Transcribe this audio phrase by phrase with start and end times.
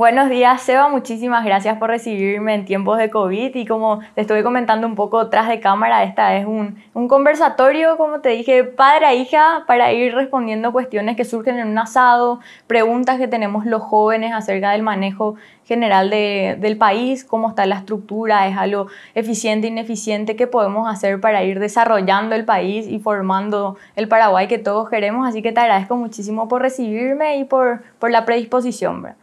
[0.00, 0.88] Buenos días, Seba.
[0.88, 5.28] Muchísimas gracias por recibirme en tiempos de COVID y como te estuve comentando un poco
[5.28, 9.92] tras de cámara, esta es un, un conversatorio, como te dije, padre a hija, para
[9.92, 14.82] ir respondiendo cuestiones que surgen en un asado, preguntas que tenemos los jóvenes acerca del
[14.82, 15.34] manejo
[15.66, 21.20] general de, del país, cómo está la estructura, es algo eficiente, ineficiente, qué podemos hacer
[21.20, 25.28] para ir desarrollando el país y formando el Paraguay que todos queremos.
[25.28, 29.02] Así que te agradezco muchísimo por recibirme y por, por la predisposición.
[29.02, 29.19] ¿verdad?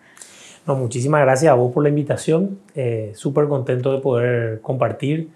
[0.68, 2.60] No, muchísimas gracias a vos por la invitación.
[2.76, 5.30] Eh, Súper contento de poder compartir,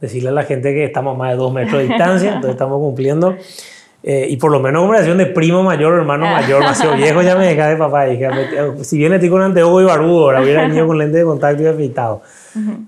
[0.00, 2.78] decirle a la gente que estamos a más de dos metros de distancia, entonces estamos
[2.78, 3.34] cumpliendo.
[4.04, 7.48] Eh, y por lo menos conversación de primo mayor, hermano mayor, demasiado viejo, ya me
[7.48, 8.08] deja de papá.
[8.08, 8.30] Hija.
[8.82, 11.66] Si bien estoy con anteojo y barbudo, ahora hubiera venido con lente de contacto y
[11.66, 12.22] afeitado.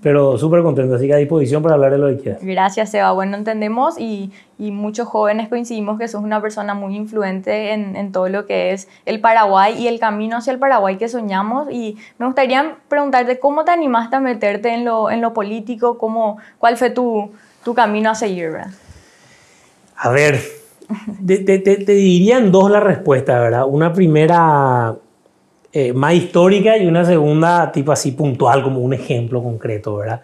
[0.01, 2.41] Pero súper contento, así que a disposición para hablar de lo que quieras.
[2.43, 3.11] Gracias, Seba.
[3.11, 8.11] Bueno, entendemos y, y, muchos jóvenes coincidimos que sos una persona muy influente en, en,
[8.11, 11.71] todo lo que es el Paraguay y el camino hacia el Paraguay que soñamos.
[11.71, 16.37] Y me gustaría preguntarte cómo te animaste a meterte en lo, en lo político, cómo,
[16.57, 17.31] cuál fue tu,
[17.63, 18.51] tu camino a seguir.
[18.51, 18.71] ¿verdad?
[19.95, 20.41] A ver,
[21.25, 23.65] te, te, te, dirían dos la respuesta, ¿verdad?
[23.67, 24.95] Una primera
[25.73, 30.21] eh, más histórica y una segunda tipo así puntual, como un ejemplo concreto, ¿verdad?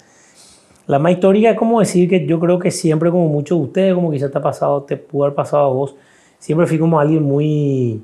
[0.87, 3.93] La más histórica es como decir que yo creo que siempre, como muchos de ustedes,
[3.93, 5.95] como quizás te ha pasado, te pudo haber pasado a vos,
[6.39, 8.01] siempre fui como alguien muy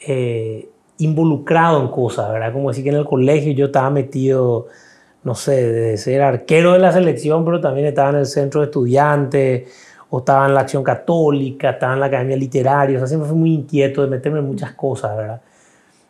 [0.00, 2.52] eh, involucrado en cosas, ¿verdad?
[2.52, 4.66] Como decir que en el colegio yo estaba metido,
[5.24, 8.66] no sé, de ser arquero de la selección, pero también estaba en el centro de
[8.66, 9.70] estudiantes,
[10.10, 13.38] o estaba en la acción católica, estaba en la academia literaria, o sea, siempre fui
[13.38, 15.40] muy inquieto de meterme en muchas cosas, ¿verdad?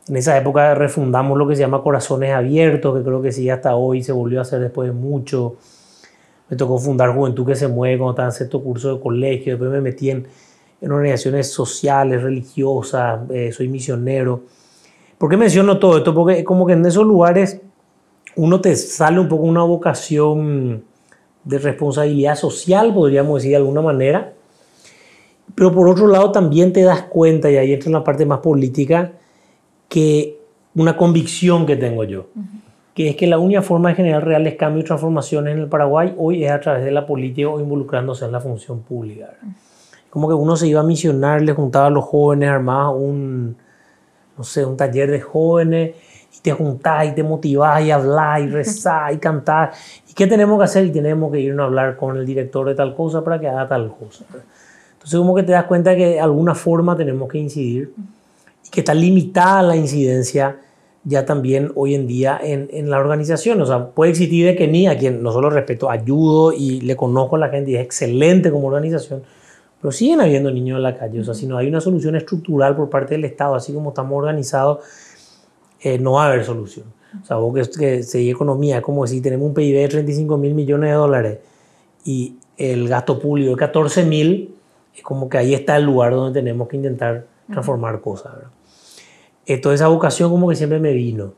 [0.09, 3.77] En esa época refundamos lo que se llama Corazones Abiertos, que creo que sí hasta
[3.77, 5.57] hoy se volvió a hacer después de mucho.
[6.49, 9.53] Me tocó fundar Juventud que se mueve cuando estaba en sexto curso de colegio.
[9.53, 10.27] Después me metí en,
[10.81, 14.45] en organizaciones sociales, religiosas, eh, soy misionero.
[15.19, 16.15] ¿Por qué menciono todo esto?
[16.15, 17.61] Porque como que en esos lugares
[18.37, 20.85] uno te sale un poco una vocación
[21.45, 24.33] de responsabilidad social, podríamos decir de alguna manera.
[25.55, 28.39] Pero por otro lado también te das cuenta, y ahí entra en la parte más
[28.39, 29.13] política,
[29.89, 30.39] que
[30.75, 32.27] una convicción que tengo yo,
[32.95, 36.15] que es que la única forma de generar reales cambios y transformaciones en el Paraguay
[36.17, 39.31] hoy es a través de la política o involucrándose en la función pública.
[40.11, 43.57] Como que uno se iba a misionar, le juntaba a los jóvenes, armaba un,
[44.37, 45.95] no sé, un taller de jóvenes
[46.37, 49.79] y te juntás y te motivás y hablás y rezás y cantás.
[50.09, 50.85] ¿Y qué tenemos que hacer?
[50.87, 53.69] Y tenemos que irnos a hablar con el director de tal cosa para que haga
[53.69, 54.25] tal cosa.
[54.93, 57.93] Entonces como que te das cuenta que de alguna forma tenemos que incidir
[58.71, 60.59] que está limitada la incidencia
[61.05, 63.61] ya también hoy en día en, en, la organización.
[63.63, 66.97] O sea, puede existir de que ni a quien no solo respeto, ayudo y le
[66.97, 69.23] conozco a la gente y es excelente como organización,
[69.81, 71.21] pero siguen habiendo niños en la calle.
[71.21, 74.19] O sea, si no hay una solución estructural por parte del Estado, así como estamos
[74.19, 74.81] organizados,
[75.81, 76.87] eh, no va a haber solución.
[77.23, 80.55] O sea, vos que, que seguís economía, como si tenemos un PIB de 35 mil
[80.55, 81.39] millones de dólares
[82.05, 84.55] y el gasto público de 14 mil,
[84.95, 88.35] es como que ahí está el lugar donde tenemos que intentar transformar cosas.
[88.35, 88.51] ¿verdad?
[89.49, 91.33] Entonces esa vocación como que siempre me vino.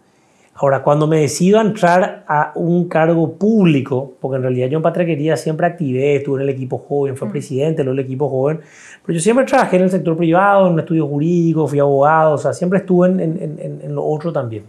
[0.55, 4.83] Ahora, cuando me decido a entrar a un cargo público, porque en realidad yo en
[4.83, 7.31] Patria siempre activé, estuve en el equipo joven, fue mm.
[7.31, 8.61] presidente del equipo joven,
[9.07, 12.39] pero yo siempre trabajé en el sector privado, en un estudio jurídico, fui abogado, o
[12.39, 14.65] sea, siempre estuve en, en, en, lo otro también.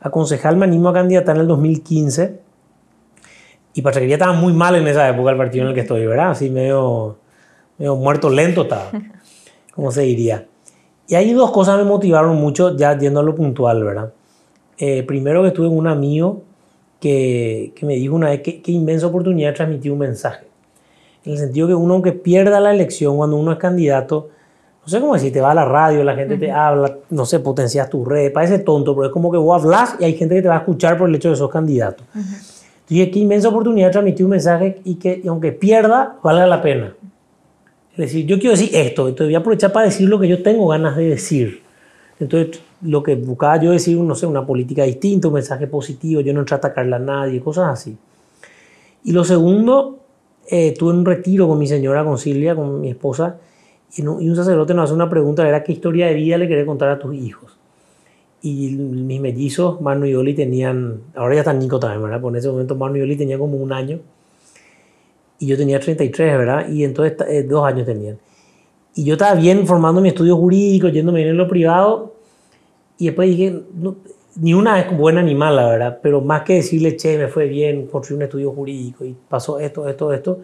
[0.00, 2.40] A concejal me animo a candidatar en el 2015
[3.74, 6.30] y Patria estaba muy mal en esa época el partido en el que estoy, ¿verdad?
[6.30, 7.18] Así medio,
[7.76, 8.92] medio muerto lento estaba,
[9.74, 10.46] como se diría.
[11.08, 14.12] Y hay dos cosas me motivaron mucho, ya yendo a lo puntual, ¿verdad?
[14.78, 16.42] Eh, primero que estuve en un amigo
[17.00, 20.46] que, que me dijo una vez que, inmensa oportunidad de transmitir un mensaje.
[21.24, 24.28] En el sentido que uno, aunque pierda la elección, cuando uno es candidato,
[24.82, 27.40] no sé cómo decir, te va a la radio, la gente te habla, no sé,
[27.40, 30.42] potencias tu red, parece tonto, pero es como que vos hablas y hay gente que
[30.42, 32.04] te va a escuchar por el hecho de que sos candidato.
[32.14, 36.46] Uh Entonces, qué inmensa oportunidad de transmitir un mensaje y que, y aunque pierda, valga
[36.46, 36.94] la pena.
[37.96, 40.42] Es decir, yo quiero decir esto, entonces voy a aprovechar para decir lo que yo
[40.42, 41.62] tengo ganas de decir.
[42.20, 46.34] Entonces, lo que buscaba yo decir, no sé, una política distinta, un mensaje positivo, yo
[46.34, 47.96] no entré a atacarle a nadie, cosas así.
[49.04, 50.00] Y lo segundo,
[50.50, 53.38] eh, tuve un retiro con mi señora, con Silvia, con mi esposa,
[53.96, 56.90] y, un sacerdote nos hace una pregunta, era qué historia de vida le querés contar
[56.90, 57.56] a tus hijos.
[58.42, 62.20] Y mis mellizos, Manu y Oli, tenían, ahora ya están Nico también, ¿verdad?
[62.20, 64.00] Por ese momento Manu y Oli tenían como un año
[65.38, 66.68] y yo tenía 33, ¿verdad?
[66.68, 68.18] Y entonces eh, dos años tenían.
[68.94, 72.14] Y yo estaba bien formando mi estudio jurídico, yéndome bien en lo privado,
[72.98, 73.62] y después dije,
[74.36, 77.86] ni una es buena animal, la verdad, pero más que decirle, che, me fue bien,
[77.86, 80.40] construí un estudio jurídico y pasó esto, esto, esto,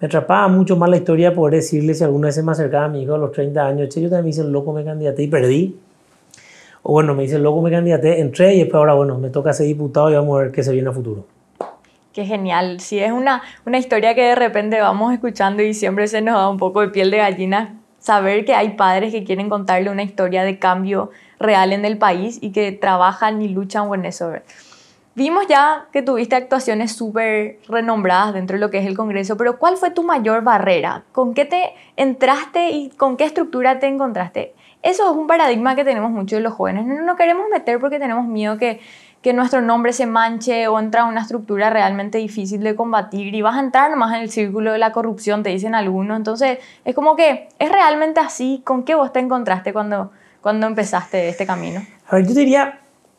[0.00, 2.84] me atrapaba mucho más la historia de poder decirle si alguna vez se me acercaba
[2.84, 5.22] a mi hijo a los 30 años, che, yo también me hice loco, me candidaté
[5.22, 5.76] y perdí.
[6.82, 9.66] O bueno, me dice, loco, me candidaté, entré y después ahora, bueno, me toca ser
[9.66, 11.35] diputado y vamos a ver qué se viene a futuro.
[12.16, 12.80] Qué genial.
[12.80, 16.48] Sí, es una, una historia que de repente vamos escuchando y siempre se nos da
[16.48, 20.42] un poco de piel de gallina saber que hay padres que quieren contarle una historia
[20.42, 24.32] de cambio real en el país y que trabajan y luchan con eso.
[25.14, 29.58] Vimos ya que tuviste actuaciones súper renombradas dentro de lo que es el Congreso, pero
[29.58, 31.04] ¿cuál fue tu mayor barrera?
[31.12, 34.54] ¿Con qué te entraste y con qué estructura te encontraste?
[34.82, 36.86] Eso es un paradigma que tenemos muchos de los jóvenes.
[36.86, 38.80] No nos queremos meter porque tenemos miedo que,
[39.26, 43.42] que nuestro nombre se manche o entra a una estructura realmente difícil de combatir y
[43.42, 46.16] vas a entrar nomás en el círculo de la corrupción, te dicen algunos.
[46.16, 48.62] Entonces, es como que es realmente así.
[48.62, 51.82] ¿Con qué vos te encontraste cuando, cuando empezaste este camino?
[52.06, 52.78] A ver, yo diría,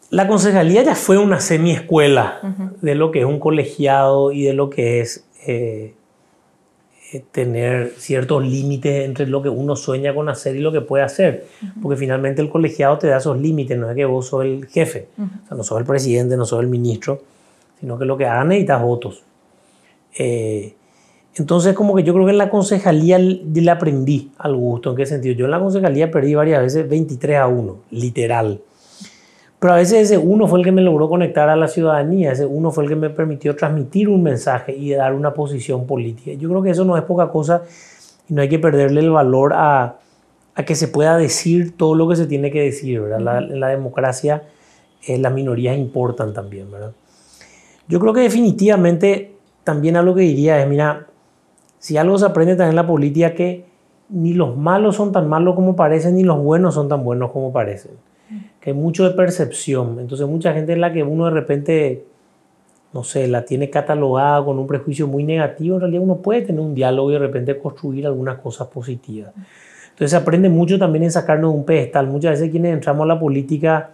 [0.10, 2.40] la concejalía ya fue una semi-escuela
[2.82, 5.94] de lo que es un colegiado y de lo que es eh,
[7.32, 11.46] tener ciertos límites entre lo que uno sueña con hacer y lo que puede hacer.
[11.82, 15.10] Porque finalmente el colegiado te da esos límites, no es que vos sos el jefe,
[15.18, 17.22] o sea, no sos el presidente, no sos el ministro,
[17.80, 19.24] sino que lo que hagan necesitas votos.
[20.18, 20.74] Eh,
[21.36, 24.90] entonces, como que yo creo que en la concejalía le aprendí al gusto.
[24.90, 25.36] ¿En qué sentido?
[25.36, 28.62] Yo en la concejalía perdí varias veces 23 a 1, literal.
[29.68, 32.46] Pero a veces ese uno fue el que me logró conectar a la ciudadanía, ese
[32.46, 36.32] uno fue el que me permitió transmitir un mensaje y dar una posición política.
[36.40, 37.64] Yo creo que eso no es poca cosa
[38.30, 39.98] y no hay que perderle el valor a,
[40.56, 43.02] a que se pueda decir todo lo que se tiene que decir.
[43.02, 43.40] ¿verdad?
[43.40, 44.44] en la democracia
[45.06, 46.72] eh, las minorías importan también.
[46.72, 46.94] ¿verdad?
[47.90, 49.36] Yo creo que definitivamente
[49.66, 51.08] también algo que diría es, mira,
[51.78, 53.66] si algo se aprende también en la política que
[54.08, 57.52] ni los malos son tan malos como parecen, ni los buenos son tan buenos como
[57.52, 58.07] parecen
[58.60, 60.00] que hay mucho de percepción.
[60.00, 62.06] Entonces mucha gente es la que uno de repente,
[62.94, 65.76] no sé, la tiene catalogada con un prejuicio muy negativo.
[65.76, 69.34] En realidad uno puede tener un diálogo y de repente construir algunas cosas positivas.
[69.90, 72.08] Entonces aprende mucho también en sacarnos de un pedestal.
[72.08, 73.92] Muchas veces quienes entramos a la política,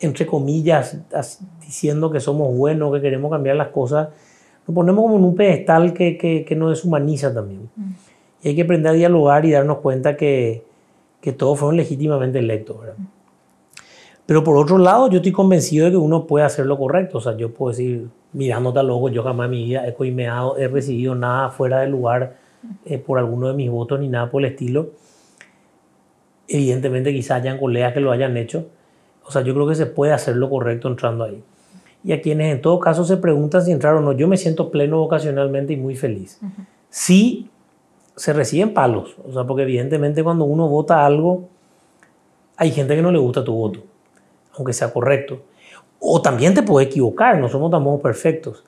[0.00, 0.98] entre comillas,
[1.60, 4.08] diciendo que somos buenos, que queremos cambiar las cosas,
[4.66, 7.68] nos ponemos como en un pedestal que, que, que nos deshumaniza también.
[7.74, 7.92] Mm.
[8.42, 10.67] Y hay que aprender a dialogar y darnos cuenta que,
[11.28, 12.80] que todos fueron legítimamente electos.
[12.80, 12.96] ¿verdad?
[14.24, 17.18] Pero por otro lado, yo estoy convencido de que uno puede hacer lo correcto.
[17.18, 20.56] O sea, yo puedo decir, mirándote al ojo, yo jamás en mi vida he coimeado,
[20.56, 22.36] he recibido nada fuera de lugar
[22.86, 24.90] eh, por alguno de mis votos ni nada por el estilo.
[26.46, 28.68] Evidentemente, quizás hayan colegas que lo hayan hecho.
[29.26, 31.42] O sea, yo creo que se puede hacer lo correcto entrando ahí.
[32.04, 34.70] Y a quienes en todo caso se preguntan si entrar o no, yo me siento
[34.70, 36.40] pleno vocacionalmente y muy feliz.
[36.88, 37.50] Sí,
[38.18, 39.16] se reciben palos.
[39.26, 41.48] O sea, porque evidentemente cuando uno vota algo,
[42.56, 43.80] hay gente que no le gusta tu voto,
[44.56, 45.42] aunque sea correcto.
[46.00, 48.64] O también te puede equivocar, no somos tampoco perfectos.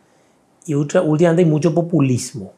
[0.66, 2.52] Y últimamente hay mucho populismo.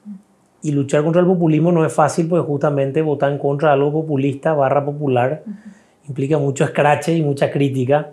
[0.60, 3.92] Y luchar contra el populismo no es fácil porque justamente votar en contra de algo
[3.92, 5.42] populista, barra popular,
[6.06, 8.10] implica mucho escrache y mucha crítica.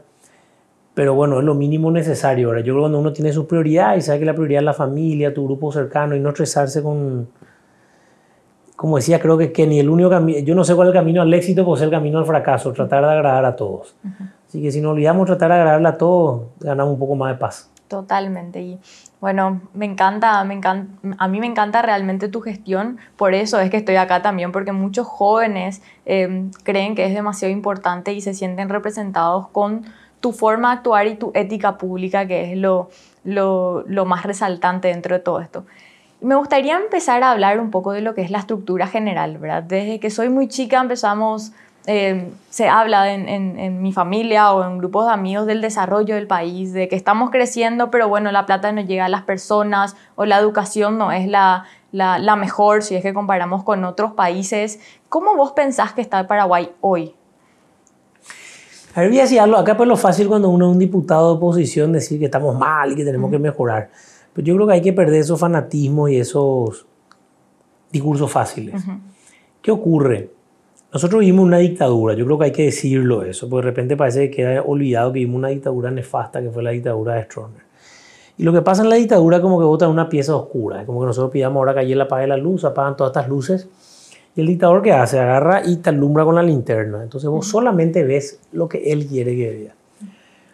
[0.94, 2.48] Pero bueno, es lo mínimo necesario.
[2.48, 4.66] Ahora, yo creo que cuando uno tiene sus prioridades y sabe que la prioridad es
[4.66, 7.28] la familia, tu grupo cercano y no estresarse con,
[8.80, 11.02] como decía, creo que, que ni el único camino, yo no sé cuál es el
[11.02, 13.94] camino al éxito, pues es el camino al fracaso, tratar de agradar a todos.
[14.48, 17.38] Así que si nos olvidamos tratar de agradarle a todos, ganamos un poco más de
[17.38, 17.70] paz.
[17.90, 18.62] Totalmente.
[18.62, 18.80] Y
[19.20, 23.70] bueno, me encanta, me encanta, a mí me encanta realmente tu gestión, por eso es
[23.70, 28.34] que estoy acá también, porque muchos jóvenes em, creen que es demasiado importante y se
[28.34, 29.84] sienten representados con
[30.22, 32.90] tu forma de actuar y tu ética pública, que es lo,
[33.25, 35.65] lo, lo más resaltante dentro de todo esto.
[36.22, 39.64] Me gustaría empezar a hablar un poco de lo que es la estructura general, ¿verdad?
[39.64, 41.54] Desde que soy muy chica empezamos,
[41.86, 46.74] eh, se habla en, mi familia o en grupos de amigos del desarrollo del país,
[46.74, 50.38] de que estamos creciendo, pero bueno, la plata no llega a las personas o la
[50.38, 54.82] educación no es la, la, mejor si es que comparamos con otros países.
[55.08, 57.16] ¿Cómo vos pensás que está Paraguay hoy?
[58.94, 61.38] A ver, voy a decirlo, acá pues lo fácil cuando uno es un diputado de
[61.38, 63.90] oposición decir que estamos mal y que tenemos que mejorar.
[64.39, 66.86] Pero yo creo que hay que perder esos fanatismos y esos
[67.91, 68.81] discursos fáciles.
[69.62, 70.29] ¿Qué ocurre?
[70.93, 74.29] Nosotros vivimos una dictadura, yo creo que hay que decirlo eso, porque de repente parece
[74.29, 77.63] que queda olvidado que vivimos una dictadura nefasta que fue la dictadura de Stroessner.
[78.38, 80.86] Y lo que pasa en la dictadura es como que vota una pieza oscura, es
[80.86, 83.67] como que nosotros pidamos ahora que ayer apague la luz, apagan todas estas luces,
[84.38, 87.03] y el dictador que hace, agarra y te alumbra con la linterna.
[87.03, 89.75] Entonces vos solamente ves lo que él quiere que vea.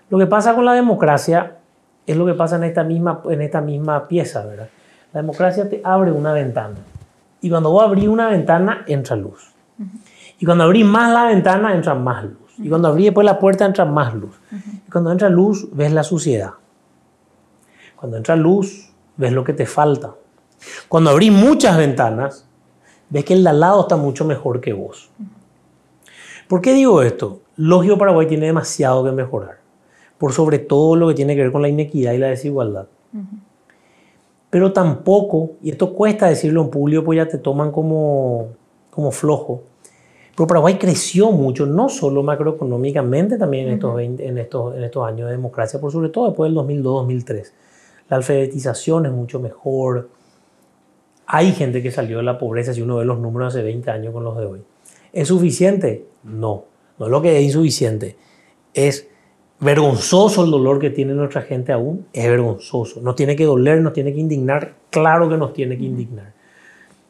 [0.10, 1.58] Lo que pasa con la democracia
[2.06, 4.70] es lo que pasa en esta misma, en esta misma pieza, ¿verdad?
[5.14, 6.76] La democracia te abre una ventana.
[7.42, 9.54] Y cuando vos abrís una ventana, entra luz.
[10.40, 12.54] Y cuando abrís más la ventana, entra más luz.
[12.58, 14.36] Y cuando abrís después la puerta, entra más luz.
[14.88, 16.52] Y cuando entra luz, ves la suciedad.
[17.96, 20.14] Cuando entra luz, ves lo que te falta.
[20.88, 22.48] Cuando abrís muchas ventanas,
[23.10, 25.10] ves que el de al lado está mucho mejor que vos.
[26.48, 27.42] ¿Por qué digo esto?
[27.58, 29.60] lógico Paraguay tiene demasiado que mejorar,
[30.18, 32.88] por sobre todo lo que tiene que ver con la inequidad y la desigualdad.
[34.50, 38.48] Pero tampoco, y esto cuesta decirlo en público, pues ya te toman como,
[38.90, 39.64] como flojo,
[40.36, 45.28] pero Paraguay creció mucho, no solo macroeconómicamente, también en, estos, en, estos, en estos años
[45.28, 47.52] de democracia, por sobre todo después del 2002-2003.
[48.10, 50.10] La alfabetización es mucho mejor.
[51.26, 54.14] Hay gente que salió de la pobreza, si uno ve los números hace 20 años
[54.14, 54.62] con los de hoy.
[55.14, 56.06] ¿Es suficiente?
[56.24, 56.66] No,
[57.00, 58.18] no es lo que es insuficiente.
[58.74, 59.08] Es
[59.66, 63.02] vergonzoso el dolor que tiene nuestra gente aún, es vergonzoso.
[63.02, 66.34] Nos tiene que doler, nos tiene que indignar, claro que nos tiene que indignar.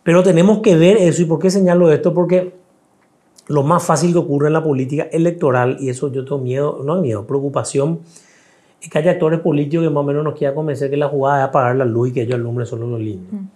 [0.01, 1.21] Pero tenemos que ver eso.
[1.21, 2.13] ¿Y por qué señalo esto?
[2.13, 2.53] Porque
[3.47, 7.01] lo más fácil que ocurre en la política electoral, y eso yo tengo miedo, no
[7.01, 7.99] miedo, preocupación,
[8.81, 11.43] es que haya actores políticos que más o menos nos quieran convencer que la jugada
[11.43, 13.27] es apagar la luz y que ellos alumbren solo lo lindo.
[13.31, 13.47] Mm.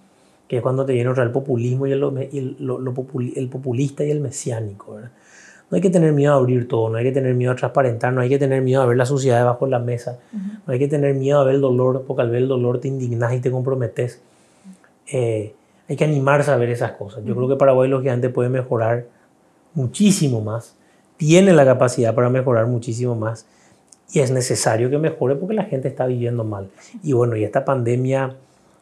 [0.47, 4.97] Que es cuando te viene el populismo y el, el, el populista y el mesiánico.
[5.69, 8.11] No hay que tener miedo a abrir todo, no hay que tener miedo a transparentar,
[8.11, 10.19] no hay que tener miedo a ver la suciedad debajo de la mesa,
[10.65, 12.87] no hay que tener miedo a ver el dolor, porque al ver el dolor te
[12.87, 14.21] indignas y te comprometes.
[15.11, 15.53] Eh,
[15.87, 17.23] hay que animarse a ver esas cosas.
[17.23, 19.05] Yo creo que Paraguay, lógicamente, puede mejorar
[19.73, 20.75] muchísimo más,
[21.17, 23.45] tiene la capacidad para mejorar muchísimo más
[24.11, 26.69] y es necesario que mejore porque la gente está viviendo mal.
[27.03, 28.35] Y bueno, y esta pandemia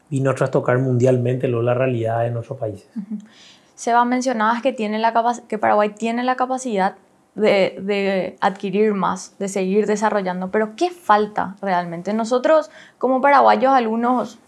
[0.09, 2.87] vino a trastocar mundialmente la realidad de nuestros países.
[2.93, 3.56] Se
[3.93, 5.13] va mencionabas que, tiene la
[5.47, 6.95] que Paraguay tiene la capacidad
[7.35, 12.13] de, de, adquirir más, de seguir desarrollando, pero ¿qué falta realmente?
[12.13, 14.39] Nosotros como paraguayos, algunos,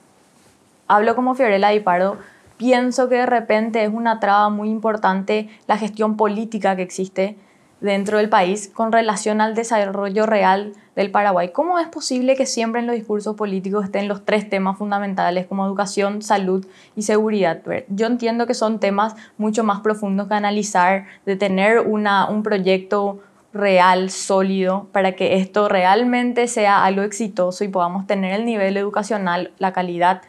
[0.88, 2.18] hablo como Fiorella y Pardo,
[2.58, 7.38] pienso que de repente es una traba muy importante la gestión política que existe
[7.82, 11.52] dentro del país con relación al desarrollo real del Paraguay.
[11.54, 15.66] ¿Cómo es posible que siempre en los discursos políticos estén los tres temas fundamentales como
[15.66, 17.62] educación, salud y seguridad?
[17.88, 23.20] Yo entiendo que son temas mucho más profundos que analizar, de tener una, un proyecto
[23.54, 29.52] real, sólido, para que esto realmente sea algo exitoso y podamos tener el nivel educacional,
[29.58, 30.22] la calidad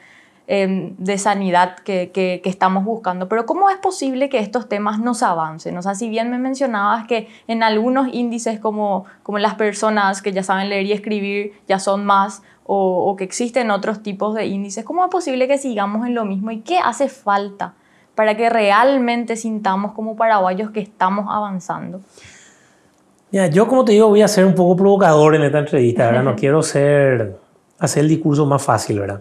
[0.53, 3.29] Em, de sanidad que, que, estamos buscando.
[3.29, 5.79] Pero ¿cómo es posible que estos temas no se avancen?
[5.79, 10.33] O sea, si bien me mencionabas que en algunos índices como, como las personas que
[10.33, 14.47] ya saben leer y escribir ya son más o, o que existen otros tipos de
[14.47, 17.75] índices, ¿cómo es posible que sigamos en lo mismo y qué hace falta
[18.17, 22.01] para que realmente sintamos como paraguayos que estamos avanzando?
[23.31, 26.25] Ya, yo como te digo voy a ser un poco provocador en esta entrevista, ¿verdad?
[26.25, 27.39] No quiero ser,
[27.79, 29.21] hacer el discurso más fácil, ¿verdad?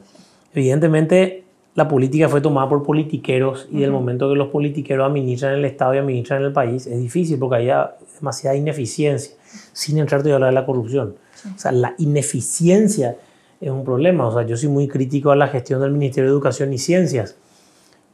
[0.53, 1.44] Evidentemente,
[1.75, 5.96] la política fue tomada por politiqueros y del momento que los politiqueros administran el Estado
[5.96, 7.72] y administran el país, es difícil porque hay
[8.15, 9.36] demasiada ineficiencia,
[9.72, 11.15] sin entrar a hablar de la corrupción.
[11.56, 13.15] O sea, la ineficiencia
[13.62, 14.27] es un problema.
[14.27, 17.38] O sea, yo soy muy crítico a la gestión del Ministerio de Educación y Ciencias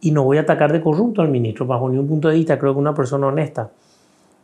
[0.01, 2.74] y no voy a atacar de corrupto al ministro bajo ningún punto de vista, creo
[2.74, 3.72] que una persona honesta.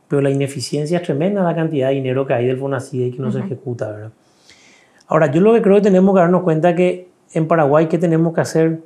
[0.08, 3.20] Pero la ineficiencia es tremenda la cantidad de dinero que hay del FONACIDE y que
[3.22, 4.12] no se ejecuta, ¿verdad?
[5.08, 8.34] Ahora, yo lo que creo que tenemos que darnos cuenta que en Paraguay qué tenemos
[8.34, 8.82] que hacer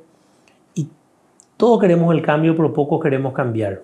[0.74, 0.88] y
[1.56, 3.82] todos queremos el cambio, pero pocos queremos cambiar.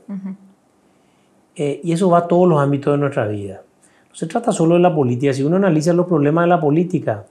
[1.54, 3.62] Eh, y eso va a todos los ámbitos de nuestra vida.
[4.09, 5.33] No se trata solo de la política.
[5.33, 7.26] Si uno analiza los problemas de la política,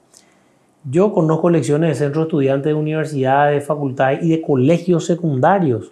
[0.83, 5.91] yo conozco lecciones de centros estudiantes de universidades, de facultades y de colegios secundarios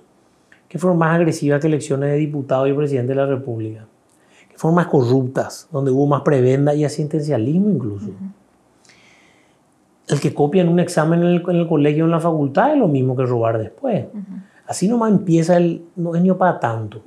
[0.67, 3.85] que fueron más agresivas que elecciones de diputados y presidente de la República,
[4.49, 8.11] que fueron más corruptas, donde hubo más prebenda y asistencialismo incluso
[10.09, 12.87] el que copia en un examen en el, colegio o en la facultad es lo
[12.87, 14.05] mismo que robar después.
[14.67, 17.01] Así nomás empieza el no es ni para tanto.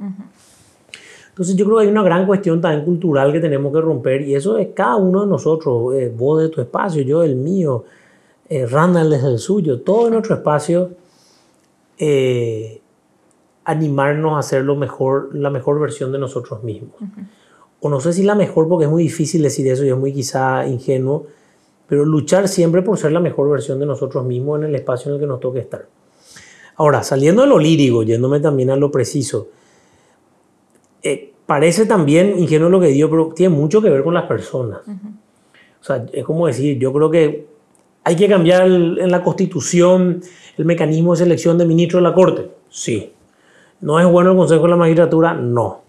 [1.28, 4.34] Entonces yo creo que hay una gran cuestión también cultural que tenemos que romper y
[4.34, 7.84] eso es cada uno de nosotros, eh, vos de tu espacio, yo del mío,
[8.48, 10.90] eh, Randall desde el suyo, todo en nuestro espacio,
[11.98, 12.82] eh,
[13.64, 16.96] animarnos a hacer lo mejor, la mejor versión de nosotros mismos.
[17.80, 20.12] O no sé si la mejor porque es muy difícil decir eso y es muy
[20.12, 21.26] quizá ingenuo,
[21.92, 25.16] pero luchar siempre por ser la mejor versión de nosotros mismos en el espacio en
[25.16, 25.84] el que nos toque estar.
[26.76, 29.48] Ahora, saliendo de lo lírico, yéndome también a lo preciso,
[31.02, 34.80] eh, parece también ingenuo lo que digo, pero tiene mucho que ver con las personas.
[34.88, 37.46] O sea, es como decir, yo creo que
[38.04, 40.22] hay que cambiar en la constitución
[40.56, 42.48] el mecanismo de selección de ministros de la Corte.
[42.70, 43.12] Sí.
[43.82, 45.34] ¿No es bueno el Consejo de la Magistratura?
[45.34, 45.82] No.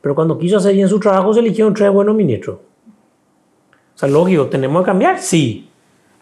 [0.00, 2.60] Pero cuando quiso hacer bien su trabajo, se eligieron tres buenos ministros
[4.00, 5.18] sea, lógico, ¿tenemos que cambiar?
[5.18, 5.68] Sí.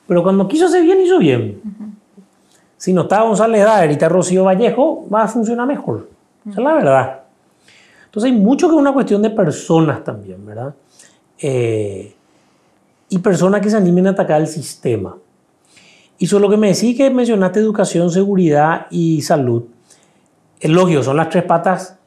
[0.07, 1.61] Pero cuando quiso hacer bien, hizo bien.
[2.77, 6.09] Si no está González Daer y está Rocío Vallejo, va a funcionar mejor.
[6.49, 7.21] Esa es la verdad.
[8.07, 10.75] Entonces hay mucho que es una cuestión de personas también, ¿verdad?
[11.41, 12.15] Eh,
[13.11, 15.17] y personas que se animen a atacar el sistema.
[16.19, 19.65] Y solo que me decís que mencionaste educación, seguridad y salud.
[20.59, 21.99] Es lógico, son las tres patas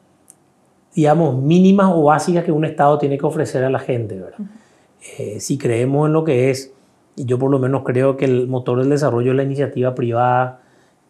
[0.94, 4.18] digamos, mínimas o básicas que un Estado tiene que ofrecer a la gente.
[4.18, 4.38] ¿verdad?
[5.18, 6.72] Eh, si creemos en lo que es,
[7.16, 10.60] y yo por lo menos creo que el motor del desarrollo es la iniciativa privada,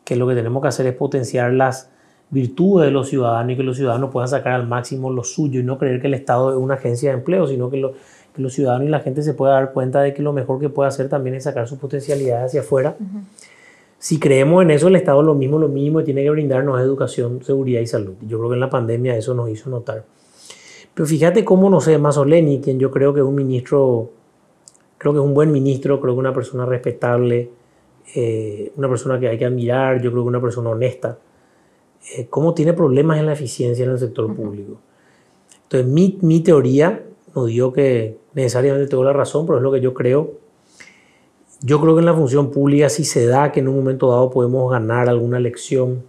[0.04, 1.90] que lo que tenemos que hacer es potenciar las
[2.30, 5.62] virtudes de los ciudadanos y que los ciudadanos puedan sacar al máximo lo suyo y
[5.62, 7.92] no creer que el Estado es una agencia de empleo, sino que,
[8.36, 10.88] los ciudadanos y la gente se pueda dar cuenta de que lo mejor que puede
[10.88, 12.96] hacer también es sacar sus potencialidades hacia afuera.
[13.98, 17.82] Si creemos en eso, el Estado lo mismo, lo mínimo tiene que brindarnos educación, seguridad
[17.82, 18.14] y salud.
[18.22, 20.04] Yo creo que en la pandemia eso nos hizo notar.
[20.94, 24.10] Pero fíjate cómo, no sé, Mazzoleni, quien yo creo que es un ministro,
[24.98, 27.50] creo que es un buen ministro, creo que una persona respetable,
[28.14, 31.18] eh, una persona que hay que admirar, yo creo que una persona honesta,
[32.16, 34.78] eh, cómo tiene problemas en la eficiencia en el sector público.
[35.62, 37.02] Entonces, mi, mi teoría,
[37.34, 40.32] no digo que necesariamente tengo la razón, pero es lo que yo creo.
[41.62, 44.28] Yo creo que en la función pública, si se da que en un momento dado
[44.30, 46.02] podemos ganar alguna elección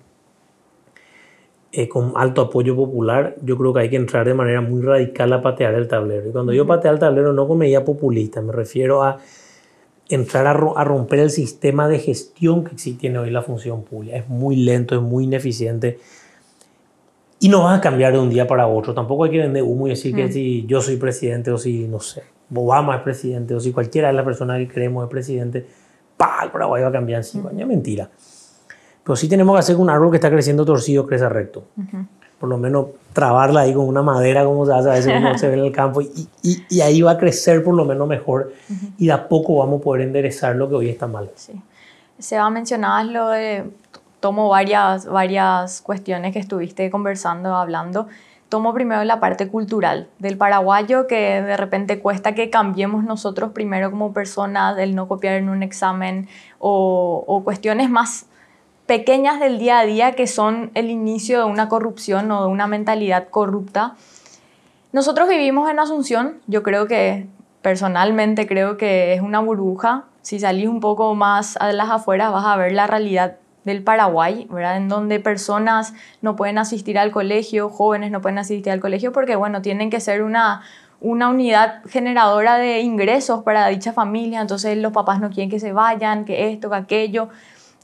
[1.75, 5.33] eh, con alto apoyo popular, yo creo que hay que entrar de manera muy radical
[5.33, 6.29] a patear el tablero.
[6.29, 9.17] Y cuando yo pateo el tablero, no con medida populista, me refiero a
[10.07, 14.17] entrar a, romper el sistema de gestión que tiene hoy la función pública.
[14.17, 15.97] Es muy lento, es muy ineficiente
[17.39, 18.93] y no va a cambiar de un día para otro.
[18.93, 20.31] Tampoco hay que vender humo y decir que mm.
[20.31, 22.21] si yo soy presidente o si, no sé,
[22.53, 25.65] Obama es presidente o si cualquiera de las personas que creemos es presidente,
[26.17, 26.43] ¡pah!
[26.43, 27.67] El Paraguay va a cambiar en cinco años.
[27.67, 28.11] Mentira.
[29.03, 31.65] Pero sí tenemos que hacer que un árbol que está creciendo torcido crezca recto
[32.43, 35.53] por lo menos trabarla ahí con una madera, como se hace a veces se ve
[35.53, 38.51] en el campo, y, y, ahí va a crecer por lo menos mejor
[38.97, 41.31] y de a poco vamos a poder enderezar lo que hoy está mal.
[41.35, 41.53] Sí.
[42.19, 43.63] Se va a mencionar lo de,
[44.19, 48.09] tomo varias, varias cuestiones que estuviste conversando, hablando.
[48.49, 53.89] Tomo primero la parte cultural del paraguayo, que de repente cuesta que cambiemos nosotros primero
[53.89, 56.27] como personas, el no copiar en un examen
[56.59, 58.25] o, o cuestiones más
[58.85, 62.67] pequeñas del día a día que son el inicio de una corrupción o de una
[62.67, 63.95] mentalidad corrupta.
[64.91, 67.27] Nosotros vivimos en Asunción, yo creo que
[67.61, 70.03] personalmente creo que es una burbuja.
[70.21, 74.47] Si salís un poco más a las afueras vas a ver la realidad del Paraguay,
[74.51, 74.77] ¿verdad?
[74.77, 79.35] En donde personas no pueden asistir al colegio, jóvenes no pueden asistir al colegio porque,
[79.35, 80.61] bueno, tienen que ser una,
[80.99, 85.71] una unidad generadora de ingresos para dicha familia, entonces los papás no quieren que se
[85.71, 87.29] vayan, que esto, que aquello.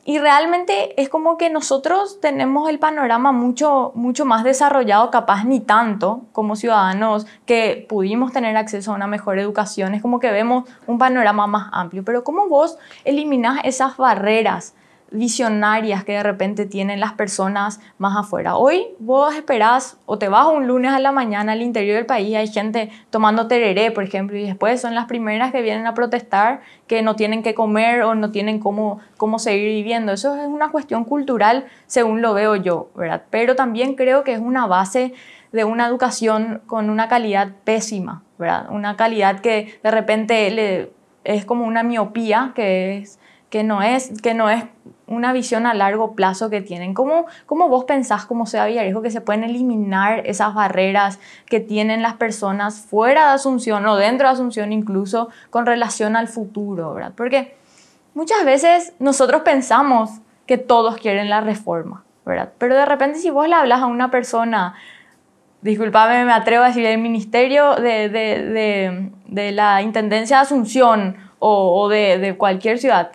[0.05, 5.59] Y realmente es como que nosotros tenemos el panorama mucho, mucho más desarrollado, capaz ni
[5.59, 9.93] tanto como ciudadanos que pudimos tener acceso a una mejor educación.
[9.93, 12.03] Es como que vemos un panorama más amplio.
[12.03, 14.73] Pero ¿cómo vos eliminás esas barreras
[15.11, 18.55] visionarias que de repente tienen las personas más afuera.
[18.55, 22.35] Hoy vos esperás o te vas un lunes a la mañana al interior del país,
[22.35, 26.61] hay gente tomando tereré, por ejemplo, y después son las primeras que vienen a protestar
[26.87, 30.11] que no tienen que comer o no tienen cómo, cómo seguir viviendo.
[30.11, 33.23] Eso es una cuestión cultural según lo veo yo, ¿verdad?
[33.29, 35.13] Pero también creo que es una base
[35.51, 38.67] de una educación con una calidad pésima, ¿verdad?
[38.69, 40.91] Una calidad que de repente le,
[41.23, 43.19] es como una miopía que es
[43.49, 44.63] que no es, que no es
[45.09, 46.93] una visión a largo plazo que tienen.
[46.93, 52.01] ¿Cómo, cómo vos pensás como sea Villarejo que se pueden eliminar esas barreras que tienen
[52.01, 56.93] las personas fuera de Asunción o dentro de Asunción incluso con relación al futuro?
[56.93, 57.13] ¿verdad?
[57.15, 57.55] Porque
[58.13, 60.11] muchas veces nosotros pensamos
[60.45, 62.53] que todos quieren la reforma, ¿verdad?
[62.57, 64.75] Pero de repente si vos le hablas a una persona,
[65.61, 71.87] disculpame, me atrevo a decir, el Ministerio de, de, de, la Intendencia de Asunción o
[71.87, 73.11] de cualquier ciudad,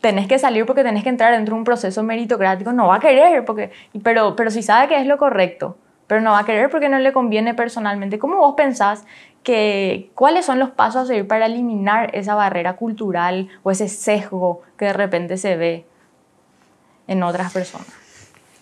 [0.00, 3.00] tenés que salir porque tenés que entrar dentro de un proceso meritocrático, no va a
[3.00, 3.70] querer, porque,
[4.02, 6.98] pero, pero si sabe que es lo correcto, pero no va a querer porque no
[6.98, 8.18] le conviene personalmente.
[8.18, 9.04] ¿Cómo vos pensás
[9.42, 14.62] que cuáles son los pasos a seguir para eliminar esa barrera cultural o ese sesgo
[14.76, 15.86] que de repente se ve
[17.06, 17.86] en otras personas?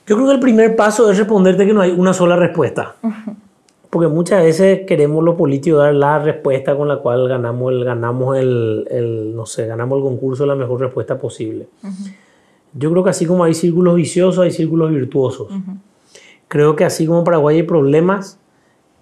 [0.07, 2.97] Yo creo que el primer paso es responderte que no hay una sola respuesta.
[3.91, 8.37] Porque muchas veces queremos los políticos dar la respuesta con la cual ganamos el, ganamos
[8.37, 11.69] el, el no sé, ganamos el concurso la mejor respuesta posible.
[12.75, 15.49] Yo creo que así como hay círculos viciosos, hay círculos virtuosos.
[16.49, 18.39] Creo que así como en Paraguay hay problemas,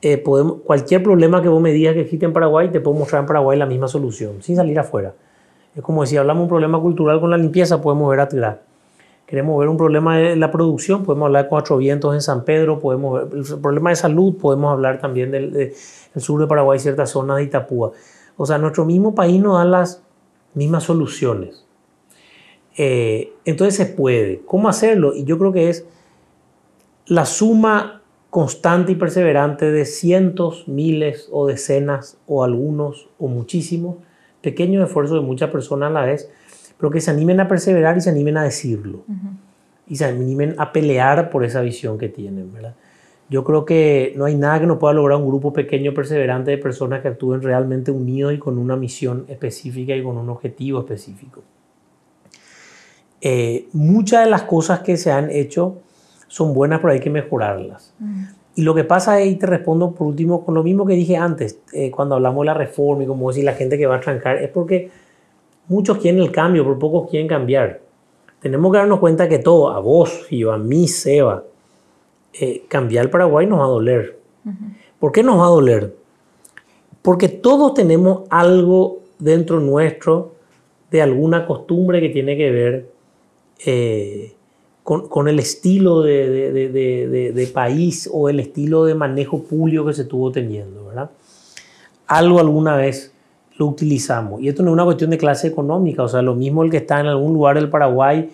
[0.02, 3.22] eh, podemos, cualquier problema que vos me digas que existe en Paraguay, te puedo mostrar
[3.22, 5.14] en Paraguay la misma solución, sin salir afuera.
[5.74, 8.56] Es como si hablamos de un problema cultural con la limpieza, podemos ver atrás
[9.26, 12.78] queremos ver un problema de la producción, podemos hablar de cuatro vientos en San Pedro,
[12.78, 15.72] podemos ver el problema de salud, podemos hablar también del,
[16.16, 17.92] sur de Paraguay, ciertas zonas de Itapúa.
[18.36, 20.02] O sea, nuestro mismo país nos da las
[20.54, 21.64] mismas soluciones.
[22.78, 24.42] Eh, entonces se puede.
[24.46, 25.14] ¿Cómo hacerlo?
[25.14, 25.86] Y yo creo que es
[27.06, 33.96] la suma constante y perseverante de cientos, miles o decenas o algunos o muchísimos
[34.42, 36.30] pequeños esfuerzos de muchas personas a la vez
[36.78, 39.04] pero que se animen a perseverar y se animen a decirlo.
[39.86, 42.74] Y se animen a pelear por esa visión que tienen, ¿verdad?
[43.28, 46.58] Yo creo que no hay nada que no pueda lograr un grupo pequeño, perseverante de
[46.58, 51.42] personas que actúen realmente unidos y con una misión específica y con un objetivo específico.
[53.20, 55.78] Eh, muchas de las cosas que se han hecho
[56.28, 57.92] son buenas, pero hay que mejorarlas.
[57.98, 58.24] Mm.
[58.56, 61.16] Y lo que pasa es, y te respondo por último con lo mismo que dije
[61.16, 64.00] antes, eh, cuando hablamos de la reforma y como decir la gente que va a
[64.00, 64.90] trancar, es porque
[65.68, 67.80] muchos quieren el cambio, pero pocos quieren cambiar.
[68.40, 71.44] Tenemos que darnos cuenta que todo, a vos y yo, a mí, Seba,
[72.32, 74.18] eh, cambiar el Paraguay nos va a doler.
[75.00, 75.96] ¿Por qué nos va a doler?
[77.02, 80.32] Porque todos tenemos algo dentro nuestro
[80.90, 82.90] de alguna costumbre que tiene que ver
[83.64, 84.34] eh,
[84.82, 90.86] con, el estilo de, país o el estilo de manejo público que se estuvo teniendo,
[90.86, 91.10] ¿verdad?
[92.06, 93.12] Algo alguna vez
[93.58, 94.40] lo utilizamos.
[94.40, 96.78] Y esto no es una cuestión de clase económica, o sea, lo mismo el que
[96.78, 98.30] está en algún lugar del Paraguay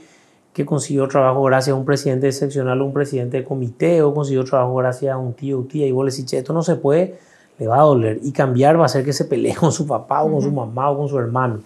[0.53, 4.45] que consiguió trabajo gracias a un presidente seccional o un presidente de comité o consiguió
[4.45, 7.19] trabajo gracias a un tío o tía y vos le decís, esto no se puede,
[7.59, 8.21] le va a doler.
[8.23, 10.91] Y cambiar va a hacer que se pelee con su papá o con su mamá
[10.91, 11.61] o con su hermano.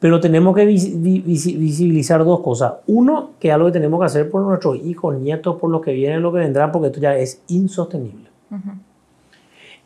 [0.00, 2.74] Pero tenemos que visibilizar dos cosas.
[2.86, 5.92] Uno, que es algo que tenemos que hacer por nuestros hijos, nietos, por los que
[5.92, 8.30] vienen, lo que vendrán, porque esto ya es insostenible.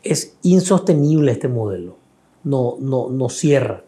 [0.01, 2.04] Es insostenible este modelo.
[2.45, 3.81] No, no, no cierra.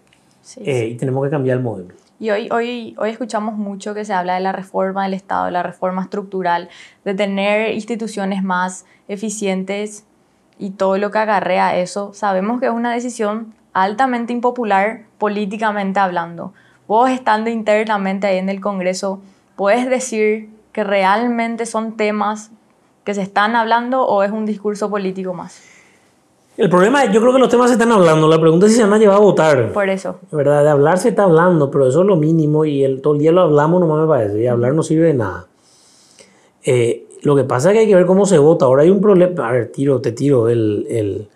[0.57, 1.93] Eh, y tenemos que cambiar el modelo.
[2.19, 5.51] Y hoy, hoy, hoy escuchamos mucho que se habla de la reforma del Estado, de
[5.51, 6.67] la reforma estructural,
[7.05, 10.03] de tener instituciones más eficientes
[10.57, 12.13] y todo lo que agarrea eso.
[12.13, 16.53] Sabemos que es una decisión altamente impopular políticamente hablando.
[16.87, 19.21] Vos estando internamente ahí en el Congreso,
[19.55, 22.49] ¿puedes decir que realmente son temas
[23.03, 25.76] que se están hablando o es un discurso político más?
[26.57, 28.79] El problema es, yo creo que los temas se están hablando, la pregunta es si
[28.79, 29.71] se van a llevar a votar.
[29.73, 30.15] Por eso.
[30.31, 30.63] ¿Verdad?
[30.63, 33.31] De hablar se está hablando, pero eso es lo mínimo y el, todo el día
[33.31, 35.45] lo hablamos nomás me parece, y hablar no sirve de nada.
[36.65, 38.65] Eh, lo que pasa es que hay que ver cómo se vota.
[38.65, 41.27] Ahora hay un problema, a ver, tiro, te tiro, el, el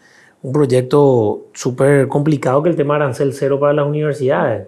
[0.44, 4.68] un proyecto súper complicado que el tema arancel cero para las universidades.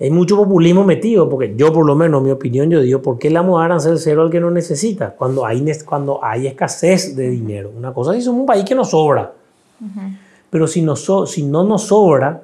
[0.00, 3.28] Hay mucho populismo metido, porque yo por lo menos, mi opinión, yo digo, ¿por qué
[3.28, 5.14] le vamos a dar arancel cero al que no necesita?
[5.14, 7.70] Cuando hay, cuando hay escasez de dinero.
[7.76, 9.34] Una cosa si somos un país que nos sobra.
[10.50, 12.42] Pero si, no nos sobra,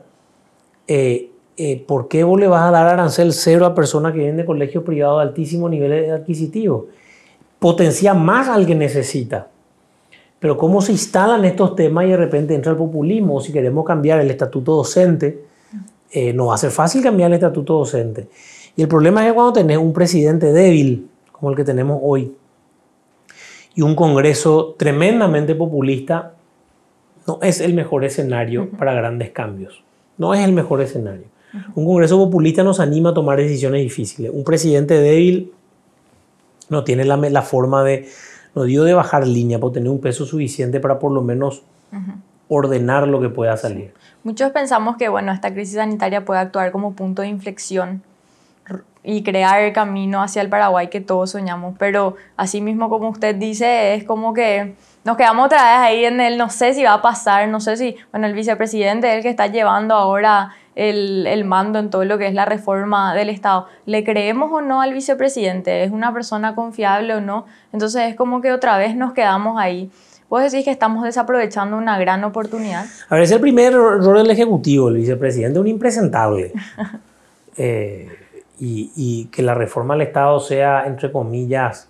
[0.87, 4.37] eh, eh, ¿por qué vos le vas a dar arancel cero a personas que vienen
[4.37, 6.89] de colegios privados de altísimo nivel adquisitivo?
[7.59, 9.49] Potencia más al que necesita.
[10.39, 14.21] Pero cómo se instalan estos temas y de repente entra el populismo, si queremos cambiar
[14.21, 15.45] el estatuto docente,
[16.11, 18.29] eh, no va a ser fácil cambiar el estatuto docente.
[18.77, 22.37] Y el problema es cuando tenés un presidente débil, como el que tenemos hoy,
[23.75, 26.34] y un Congreso tremendamente populista,
[27.27, 29.83] no es el mejor escenario para grandes cambios.
[30.19, 31.25] No es el mejor escenario.
[31.75, 34.31] Un Congreso populista nos anima a tomar decisiones difíciles.
[34.35, 35.53] Un presidente débil
[36.69, 38.09] no tiene la, la forma de
[38.55, 41.63] no digo de bajar línea, por tener un peso suficiente para por lo menos
[42.49, 43.93] ordenar lo que pueda salir.
[44.23, 48.03] Muchos pensamos que bueno, esta crisis sanitaria puede actuar como punto de inflexión
[49.03, 53.35] y crear el camino hacia el Paraguay que todos soñamos, pero así mismo como usted
[53.37, 56.95] dice, es como que nos quedamos otra vez ahí en el no sé si va
[56.95, 61.27] a pasar, no sé si, bueno, el vicepresidente es el que está llevando ahora el,
[61.27, 63.67] el, mando en todo lo que es la reforma del Estado.
[63.85, 65.85] ¿Le creemos o no al vicepresidente?
[65.85, 67.45] ¿Es una persona confiable o no?
[67.73, 69.91] Entonces es como que otra vez nos quedamos ahí.
[70.31, 72.87] ¿Vos decís que estamos desaprovechando una gran oportunidad?
[73.09, 76.53] A ver, es el primer error del Ejecutivo, el vicepresidente, un impresentable.
[77.57, 78.09] Eh,
[78.59, 81.89] y, y que la reforma del Estado sea, entre comillas,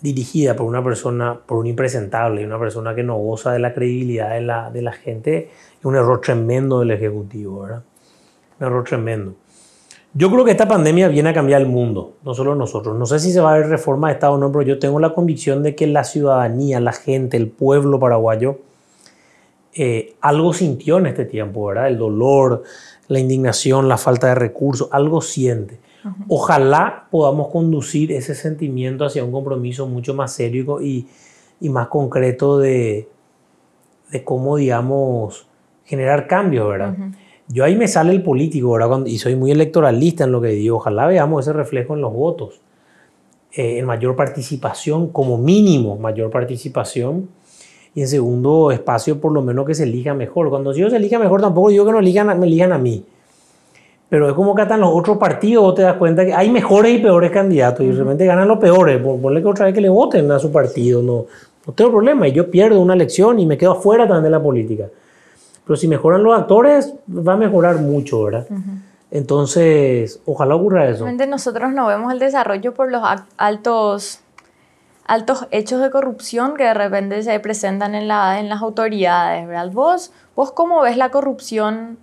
[0.00, 4.30] dirigida por una persona, por un impresentable, una persona que no goza de la credibilidad
[4.30, 7.82] de la, de la gente, es un error tremendo del Ejecutivo, ¿verdad?
[8.58, 9.34] Un error tremendo.
[10.12, 12.98] Yo creo que esta pandemia viene a cambiar el mundo, no solo nosotros.
[12.98, 14.98] No sé si se va a ver reforma de Estado o no, pero yo tengo
[14.98, 18.58] la convicción de que la ciudadanía, la gente, el pueblo paraguayo,
[19.72, 21.86] eh, algo sintió en este tiempo, ¿verdad?
[21.86, 22.64] El dolor,
[23.06, 25.78] la indignación, la falta de recursos, algo siente.
[26.28, 31.06] Ojalá podamos conducir ese sentimiento hacia un compromiso mucho más serio y,
[31.68, 33.08] más concreto de,
[34.10, 35.46] de, cómo, digamos,
[35.84, 36.96] generar cambios, ¿verdad?
[37.48, 39.04] Yo ahí me sale el político, ¿verdad?
[39.06, 40.76] y soy muy electoralista en lo que digo.
[40.76, 42.60] Ojalá veamos ese reflejo en los votos.
[43.52, 47.28] Eh, en mayor participación, como mínimo, mayor participación.
[47.92, 50.48] Y en segundo espacio, por lo menos que se elija mejor.
[50.48, 53.04] Cuando yo se elija mejor, tampoco digo que no elijan, me elijan a mí.
[54.10, 56.92] Pero es como que hasta en los otros partidos te das cuenta que hay mejores
[56.92, 59.00] y peores candidatos y realmente ganan los peores.
[59.00, 61.26] Ponle que otra vez que le voten a su partido, no,
[61.64, 62.26] no tengo problema.
[62.26, 64.86] Y yo pierdo una elección y me quedo afuera también de la política.
[65.64, 68.48] Pero si mejoran los actores, va a mejorar mucho, ¿verdad?
[69.12, 71.06] Entonces, ojalá ocurra eso.
[71.08, 73.02] Nosotros no vemos el desarrollo por los
[73.36, 74.20] altos
[75.06, 79.72] altos hechos de corrupción que de repente se presentan en, la, en las autoridades, ¿verdad?
[79.72, 81.98] ¿Vos, ¿Vos cómo ves la corrupción?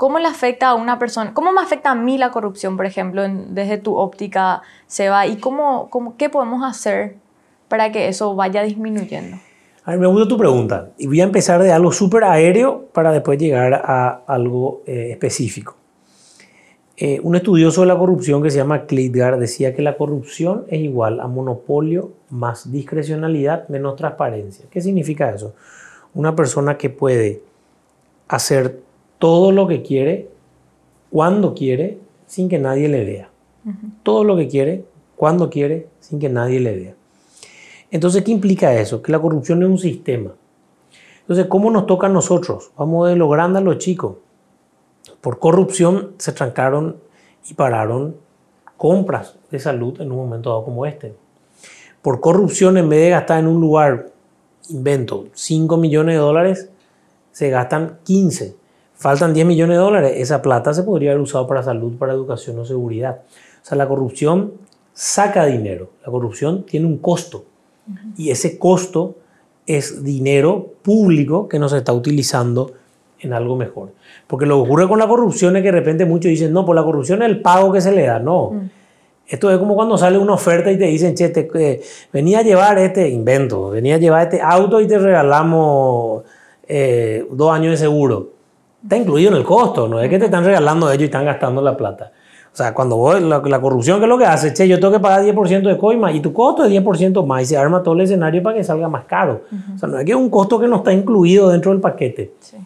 [0.00, 1.34] ¿Cómo le afecta a una persona?
[1.34, 5.26] ¿Cómo me afecta a mí la corrupción, por ejemplo, desde tu óptica, Seba?
[5.26, 7.16] ¿Y cómo, cómo, qué podemos hacer
[7.68, 9.36] para que eso vaya disminuyendo?
[9.84, 13.12] A ver, me gusta tu pregunta y voy a empezar de algo súper aéreo para
[13.12, 15.76] después llegar a algo eh, específico.
[16.96, 20.80] Eh, un estudioso de la corrupción que se llama Kleitgar decía que la corrupción es
[20.80, 24.64] igual a monopolio más discrecionalidad menos transparencia.
[24.70, 25.54] ¿Qué significa eso?
[26.14, 27.42] Una persona que puede
[28.28, 28.88] hacer
[29.20, 30.28] todo lo que quiere,
[31.10, 33.30] cuando quiere, sin que nadie le vea.
[34.02, 36.94] Todo lo que quiere, cuando quiere, sin que nadie le vea.
[37.90, 39.02] Entonces, ¿qué implica eso?
[39.02, 40.32] Que la corrupción es un sistema.
[41.20, 42.70] Entonces, ¿cómo nos toca a nosotros?
[42.76, 44.20] Vamos de lo grande a lo chico.
[45.20, 46.96] Por corrupción se trancaron
[47.48, 48.16] y pararon
[48.78, 51.14] compras de salud en un momento dado como este.
[52.00, 54.10] Por corrupción, en vez de gastar en un lugar,
[54.70, 56.70] invento, 5 millones de dólares,
[57.32, 58.59] se gastan 15.
[59.00, 60.12] Faltan 10 millones de dólares.
[60.16, 63.22] Esa plata se podría haber usado para salud, para educación o seguridad.
[63.62, 64.52] O sea, la corrupción
[64.92, 65.88] saca dinero.
[66.04, 67.46] La corrupción tiene un costo.
[68.18, 69.16] Y ese costo
[69.66, 72.72] es dinero público que no se está utilizando
[73.20, 73.92] en algo mejor.
[74.26, 76.76] Porque lo que ocurre con la corrupción es que de repente muchos dicen, no, por
[76.76, 78.18] la corrupción es el pago que se le da.
[78.18, 78.50] No.
[78.50, 78.70] Mm.
[79.26, 81.80] Esto es como cuando sale una oferta y te dicen, che, te,
[82.12, 86.22] venía a llevar este invento, venía a llevar este auto y te regalamos
[86.68, 88.39] eh, dos años de seguro.
[88.82, 91.60] Está incluido en el costo, no es que te están regalando ellos y están gastando
[91.60, 92.12] la plata.
[92.52, 94.52] O sea, cuando vos, la, corrupción, que es lo que hace?
[94.52, 97.46] Che, yo tengo que pagar 10% de coima y tu costo es 10% más y
[97.46, 99.42] se arma todo el escenario para que salga más caro.
[99.74, 102.32] O sea, no es que es un costo que no está incluido dentro del paquete.
[102.40, 102.56] Sí.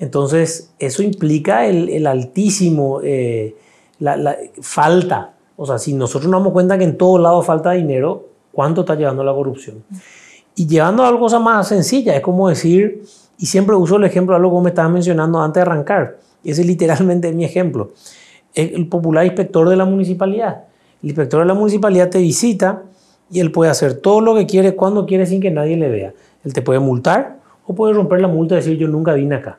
[0.00, 3.54] Entonces, eso implica el, altísimo, eh,
[3.98, 5.34] la, falta.
[5.56, 8.94] O sea, si nosotros nos damos cuenta que en todos lados falta dinero, ¿cuánto está
[8.94, 9.84] llevando la corrupción?
[10.54, 13.02] Y llevando a algo cosa más sencilla, es como decir,
[13.40, 16.60] y siempre uso el ejemplo de algo que me estabas mencionando antes de arrancar, ese
[16.60, 17.92] es literalmente mi ejemplo.
[18.54, 20.64] El popular inspector de la municipalidad.
[21.02, 22.82] El inspector de la municipalidad te visita
[23.30, 26.12] y él puede hacer todo lo que quiere, cuando quiere, sin que nadie le vea.
[26.44, 29.58] Él te puede multar o puede romper la multa y decir yo nunca vine acá.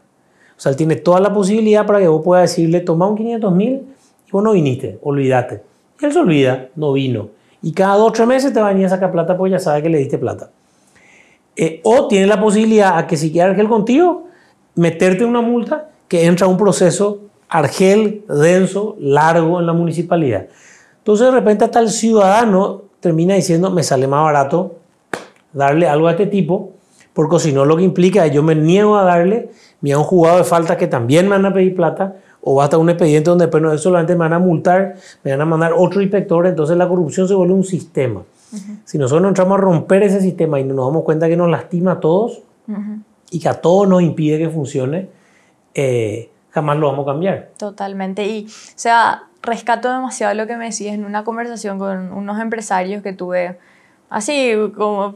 [0.56, 3.52] O sea, él tiene toda la posibilidad para que vos puedas decirle, toma un 500
[3.52, 3.82] mil
[4.28, 5.64] y vos no viniste, olvídate.
[6.00, 7.30] Y él se olvida, no vino.
[7.64, 9.60] Y cada dos o tres meses te va a venir a sacar plata porque ya
[9.60, 10.52] sabe que le diste plata.
[11.56, 14.28] Eh, o tiene la posibilidad a que si quiere argel contigo,
[14.76, 20.48] meterte una multa que entra un proceso argel denso, largo en la municipalidad.
[21.00, 24.78] Entonces de repente hasta el ciudadano termina diciendo, me sale más barato
[25.52, 26.72] darle algo a este tipo,
[27.14, 29.50] porque si no lo que implica es yo me niego a darle
[29.82, 32.66] me han jugado de falta que también me van a pedir plata, o va a
[32.66, 35.74] estar un expediente donde después no, solamente me van a multar, me van a mandar
[35.76, 38.24] otro inspector, entonces la corrupción se vuelve un sistema.
[38.86, 41.94] Si nosotros no entramos a romper ese sistema y nos damos cuenta que nos lastima
[41.94, 42.42] a todos
[43.30, 45.10] y que a todos nos impide que funcione,
[45.74, 47.52] eh, jamás lo vamos a cambiar.
[47.58, 48.28] Totalmente.
[48.28, 53.02] Y, o sea, rescato demasiado lo que me decías en una conversación con unos empresarios
[53.02, 53.58] que tuve,
[54.10, 55.16] así como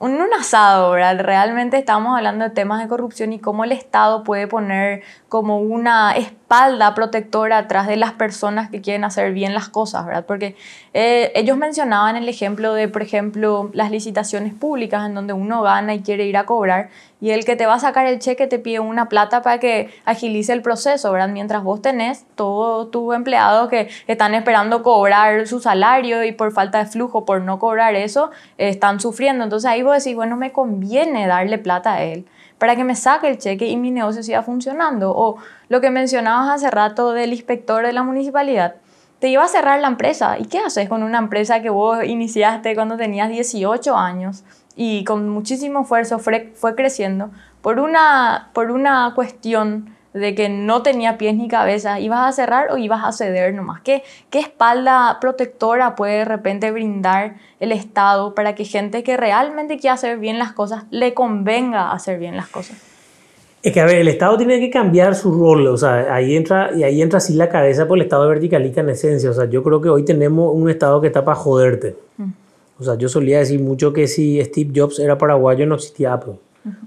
[0.00, 1.20] un, un asado, ¿verdad?
[1.20, 6.14] Realmente estamos hablando de temas de corrupción y cómo el Estado puede poner como una
[6.48, 10.24] espalda protectora atrás de las personas que quieren hacer bien las cosas, ¿verdad?
[10.24, 10.56] Porque
[10.94, 15.92] eh, ellos mencionaban el ejemplo de, por ejemplo, las licitaciones públicas en donde uno gana
[15.92, 16.88] y quiere ir a cobrar
[17.20, 19.90] y el que te va a sacar el cheque te pide una plata para que
[20.06, 21.28] agilice el proceso, ¿verdad?
[21.28, 26.78] Mientras vos tenés todos tus empleados que están esperando cobrar su salario y por falta
[26.78, 29.44] de flujo, por no cobrar eso, están sufriendo.
[29.44, 32.24] Entonces ahí vos decís, bueno, me conviene darle plata a él
[32.58, 35.12] para que me saque el cheque y mi negocio siga funcionando.
[35.14, 35.36] O
[35.68, 38.76] lo que mencionabas hace rato del inspector de la municipalidad,
[39.18, 40.38] te iba a cerrar la empresa.
[40.38, 44.44] ¿Y qué haces con una empresa que vos iniciaste cuando tenías 18 años
[44.76, 47.30] y con muchísimo esfuerzo fue, creciendo
[47.62, 52.72] por una, por una cuestión de que no tenía pies ni cabeza, ibas a cerrar
[52.72, 53.80] o ibas a ceder nomás.
[53.80, 59.78] ¿Qué, ¿Qué espalda protectora puede de repente brindar el Estado para que gente que realmente
[59.78, 62.76] quiere hacer bien las cosas le convenga hacer bien las cosas?
[63.62, 66.70] Es que, a ver, el Estado tiene que cambiar su rol, o sea, ahí entra,
[66.76, 69.62] y ahí entra así la cabeza por el Estado verticalista en esencia, o sea, yo
[69.64, 71.96] creo que hoy tenemos un Estado que está para joderte.
[72.16, 72.30] Mm.
[72.78, 76.34] O sea, yo solía decir mucho que si Steve Jobs era paraguayo no existía Apple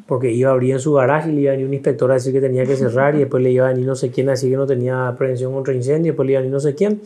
[0.07, 2.15] porque iba a abrir en su garaje y le iba a venir un inspector a
[2.15, 4.31] decir que tenía que cerrar y después le iba a venir no sé quién a
[4.31, 6.75] decir que no tenía prevención contra incendio y después le iba a venir no sé
[6.75, 7.01] quién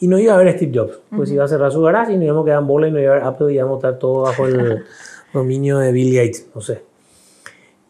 [0.00, 2.24] y no iba a ver Steve Jobs, pues iba a cerrar su garaje y nos
[2.24, 3.98] íbamos a quedar en bola y no iba a ver Apple y íbamos a estar
[3.98, 4.82] todo bajo el
[5.34, 6.82] dominio de Bill Gates, no sé.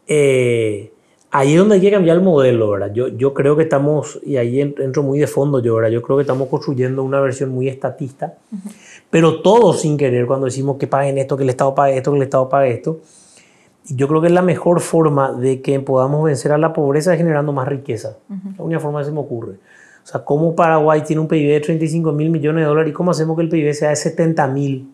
[0.09, 0.91] Eh,
[1.31, 2.93] ahí es donde hay que cambiar el modelo, ¿verdad?
[2.93, 5.91] Yo, yo creo que estamos, y ahí entro muy de fondo yo, ¿verdad?
[5.91, 8.35] Yo creo que estamos construyendo una versión muy estatista,
[9.09, 12.17] pero todos sin querer, cuando decimos que paguen esto, que el Estado pague esto, que
[12.17, 12.99] el Estado pague esto,
[13.91, 17.19] yo creo que es la mejor forma de que podamos vencer a la pobreza es
[17.19, 18.17] generando más riqueza.
[18.29, 19.55] La única forma que se me ocurre.
[20.03, 23.11] O sea, ¿cómo Paraguay tiene un PIB de 35 mil millones de dólares y cómo
[23.11, 24.91] hacemos que el PIB sea de 70 mil?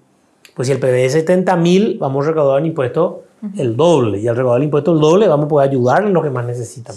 [0.54, 3.22] Pues si el PIB es de 70 mil, vamos a recaudar el impuesto
[3.56, 4.18] el doble.
[4.18, 6.44] Y al recaudar el impuesto el doble, vamos a poder ayudar en lo que más
[6.44, 6.96] necesitan.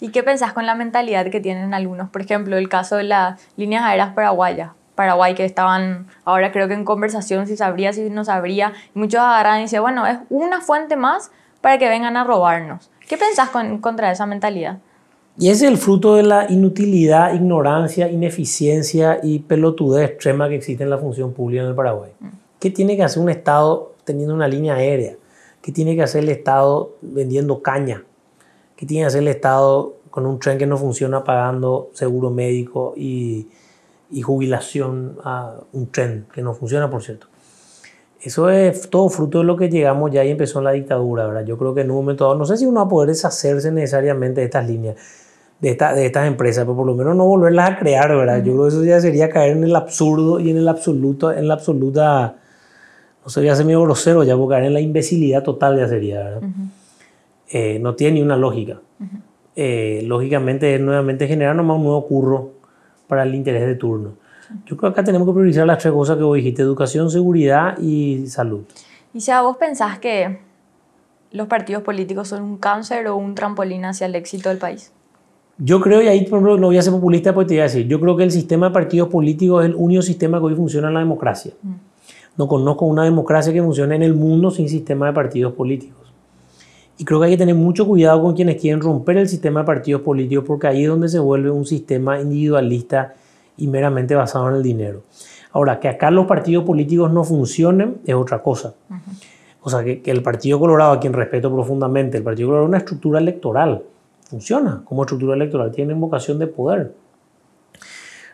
[0.00, 2.10] ¿Y qué pensás con la mentalidad que tienen algunos?
[2.10, 4.70] Por ejemplo, el caso de las líneas aéreas paraguayas.
[4.98, 8.72] Paraguay que estaban ahora creo que en conversación si sabría, si no sabría.
[8.96, 11.30] Y muchos agarran y dicen, bueno, es una fuente más
[11.60, 12.90] para que vengan a robarnos.
[13.08, 14.78] ¿Qué pensás con, contra esa mentalidad?
[15.38, 20.90] Y es el fruto de la inutilidad, ignorancia, ineficiencia y pelotudez extrema que existe en
[20.90, 22.10] la función pública en el Paraguay.
[22.18, 22.26] Mm.
[22.58, 25.14] ¿Qué tiene que hacer un Estado teniendo una línea aérea?
[25.62, 28.02] ¿Qué tiene que hacer el Estado vendiendo caña?
[28.74, 32.94] ¿Qué tiene que hacer el Estado con un tren que no funciona pagando seguro médico
[32.96, 33.46] y,
[34.10, 37.26] y jubilación a un tren que no funciona, por cierto?
[38.20, 41.44] Eso es todo fruto de lo que llegamos ya y empezó la dictadura, ¿verdad?
[41.44, 43.70] Yo creo que en un momento dado, no sé si uno va a poder deshacerse
[43.70, 44.96] necesariamente de estas líneas,
[45.60, 48.42] de, de estas empresas, pero por lo menos no volverlas a crear, ¿verdad?
[48.42, 51.46] Yo creo que eso ya sería caer en el absurdo y en el absoluto, en
[51.46, 52.36] la absoluta,
[53.24, 56.42] no sería ser medio grosero ya, caer en la imbecilidad total ya sería, ¿verdad?
[57.50, 58.80] Eh, no tiene ni una lógica.
[59.54, 62.57] Eh, lógicamente es nuevamente generar nomás un nuevo curro
[63.08, 64.12] para el interés de turno.
[64.64, 67.76] Yo creo que acá tenemos que priorizar las tres cosas que vos dijiste, educación, seguridad
[67.78, 68.60] y salud.
[69.12, 70.38] Y si a vos pensás que
[71.32, 74.92] los partidos políticos son un cáncer o un trampolín hacia el éxito del país.
[75.58, 77.64] Yo creo, y ahí por ejemplo, no voy a ser populista, porque te voy a
[77.64, 80.54] decir, yo creo que el sistema de partidos políticos es el único sistema que hoy
[80.54, 81.52] funciona en la democracia.
[81.62, 81.72] Mm.
[82.36, 86.07] No conozco una democracia que funcione en el mundo sin sistema de partidos políticos.
[86.98, 89.66] Y creo que hay que tener mucho cuidado con quienes quieren romper el sistema de
[89.66, 93.14] partidos políticos, porque ahí es donde se vuelve un sistema individualista
[93.56, 95.02] y meramente basado en el dinero.
[95.52, 98.74] Ahora, que acá los partidos políticos no funcionen es otra cosa.
[99.62, 102.78] O sea, que, el Partido Colorado, a quien respeto profundamente, el Partido Colorado es una
[102.78, 103.82] estructura electoral.
[104.28, 106.94] Funciona como estructura electoral, tiene vocación de poder.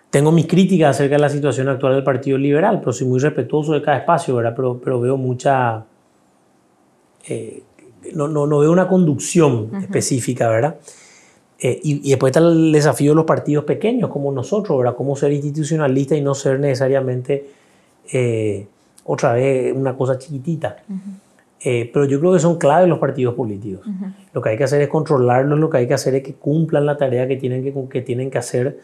[0.08, 3.72] Tengo mis críticas acerca de la situación actual del Partido Liberal, pero soy muy respetuoso
[3.74, 4.54] de cada espacio, ¿verdad?
[4.56, 5.84] Pero, pero veo mucha...
[7.28, 7.62] Eh,
[8.12, 10.76] no, no, no, veo una conducción específica, ¿verdad?
[11.66, 14.94] Eh, y, después está el desafío de los partidos pequeños como nosotros, ¿verdad?
[14.94, 17.48] Cómo ser institucionalista y no ser necesariamente
[18.12, 18.66] eh,
[19.04, 20.76] otra vez una cosa chiquitita.
[21.60, 23.86] Eh, pero yo creo que son claves los partidos políticos.
[24.34, 26.84] Lo que hay que hacer es controlarlos, lo que hay que hacer es que cumplan
[26.84, 28.80] la tarea que tienen que, que, tienen que hacer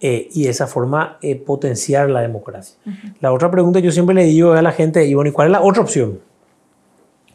[0.00, 2.76] y de esa forma potenciar la democracia.
[3.20, 5.52] La otra pregunta yo siempre le digo a la gente, y bueno, ¿y cuál es
[5.52, 6.20] la otra opción?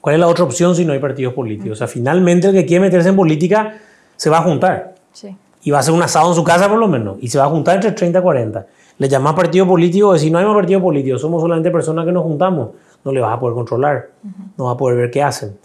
[0.01, 1.73] ¿Cuál es la otra opción si no hay partidos políticos?
[1.73, 3.77] O sea, finalmente el que quiere meterse en política
[4.15, 4.95] se va a juntar.
[5.11, 5.35] Sí.
[5.63, 7.17] Y va a hacer un asado en su casa por lo menos.
[7.21, 8.67] Y se va a juntar entre 30 y 40.
[8.97, 12.11] Le llamas partido político, y si no hay más partido político, somos solamente personas que
[12.11, 12.71] nos juntamos,
[13.03, 14.09] no le vas a poder controlar,
[14.57, 15.57] no vas a poder ver qué hacen.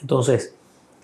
[0.00, 0.54] Entonces,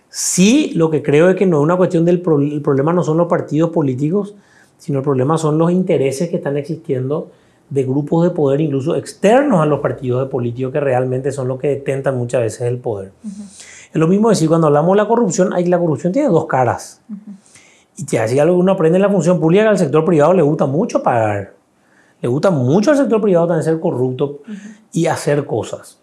[0.08, 3.18] sí lo que creo es que no es una cuestión del el problema no son
[3.18, 4.34] los partidos políticos,
[4.78, 7.30] sino el problema son los intereses que están existiendo
[7.70, 11.58] de grupos de poder, incluso externos a los partidos de políticos, que realmente son los
[11.58, 13.12] que detentan muchas veces el poder.
[13.24, 17.00] Es lo mismo decir cuando hablamos de la corrupción, hay, la corrupción tiene dos caras.
[17.96, 20.66] Y te así algo uno aprende en la función pública, al sector privado le gusta
[20.66, 21.54] mucho pagar.
[22.20, 24.40] Le gusta mucho al sector privado también ser corrupto
[24.92, 25.98] y hacer cosas.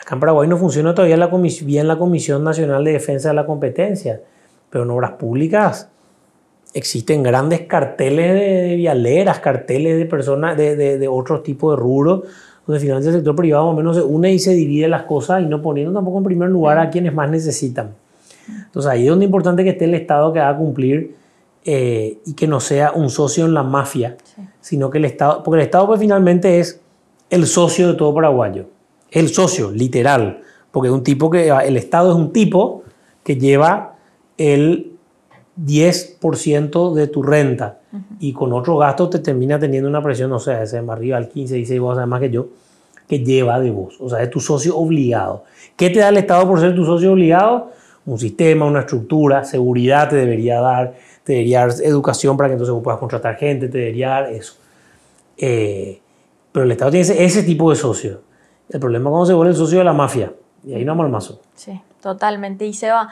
[0.00, 1.30] Acá en Paraguay no funciona todavía la
[1.64, 4.20] bien la Comisión Nacional de Defensa de la Competencia,
[4.70, 5.88] pero en obras públicas
[6.76, 12.24] existen grandes carteles de, vialeras, carteles de personas de, de, de otros tipos de rubros
[12.66, 15.42] donde finalmente el sector privado más o menos se une y se divide las cosas
[15.42, 17.94] y no poniendo tampoco en primer lugar a quienes más necesitan.
[18.48, 21.14] Entonces ahí es donde es importante que esté el Estado que haga cumplir
[21.64, 24.16] eh, y que no sea un socio en la mafia,
[24.60, 26.80] sino que el Estado, porque el Estado pues finalmente es
[27.30, 28.66] el socio de todo paraguayo,
[29.10, 32.82] el socio, literal, porque es un tipo que, el Estado es un tipo
[33.24, 33.96] que lleva
[34.38, 34.95] el
[35.58, 37.78] 10% de tu renta
[38.20, 41.28] y con otro gasto te termina teniendo una presión, no sé, ese más arriba al
[41.28, 42.48] 15, 16, vos sabes más que yo,
[43.08, 43.96] que lleva de vos.
[44.00, 45.44] O sea, es tu socio obligado.
[45.76, 47.72] ¿Qué te da el Estado por ser tu socio obligado?
[48.04, 52.74] Un sistema, una estructura, seguridad te debería dar, te debería dar educación para que entonces
[52.74, 54.54] vos puedas contratar gente, te debería dar eso.
[55.38, 56.00] Eh,
[56.52, 58.20] pero el Estado tiene ese, ese, tipo de socio.
[58.68, 60.32] El problema es cuando se vuelve el socio de la mafia.
[60.64, 61.40] Y ahí no mal mazo.
[61.54, 62.66] Sí, totalmente.
[62.66, 63.08] Y se va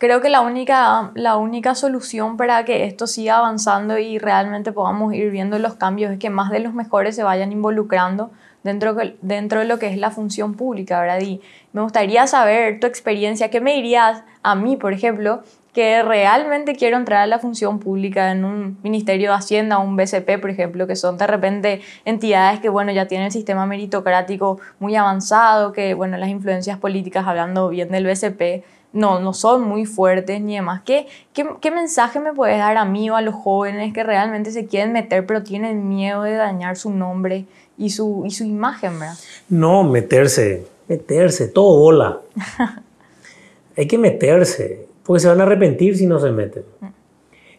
[0.00, 5.12] creo que la única, la única solución para que esto siga avanzando y realmente podamos
[5.12, 8.30] ir viendo los cambios es que más de los mejores se vayan involucrando
[8.64, 11.20] dentro, dentro de lo que es la función pública, ¿verdad?
[11.20, 11.42] Y
[11.74, 15.42] me gustaría saber tu experiencia, ¿qué me dirías a mí, por ejemplo,
[15.74, 20.40] que realmente quiero entrar a la función pública en un Ministerio de Hacienda, un BCP,
[20.40, 24.96] por ejemplo, que son de repente entidades que, bueno, ya tienen el sistema meritocrático muy
[24.96, 30.40] avanzado, que, bueno, las influencias políticas, hablando bien del BCP, no, no son muy fuertes
[30.40, 30.82] ni demás.
[30.84, 34.66] ¿Qué, qué, mensaje me puedes dar a mí o a los jóvenes que realmente se
[34.66, 37.46] quieren meter pero tienen miedo de dañar su nombre
[37.78, 39.14] y su, y su imagen, verdad?
[39.48, 42.20] No, meterse, meterse, todo bola.
[43.76, 46.64] Hay que meterse porque se van a arrepentir si no se meten.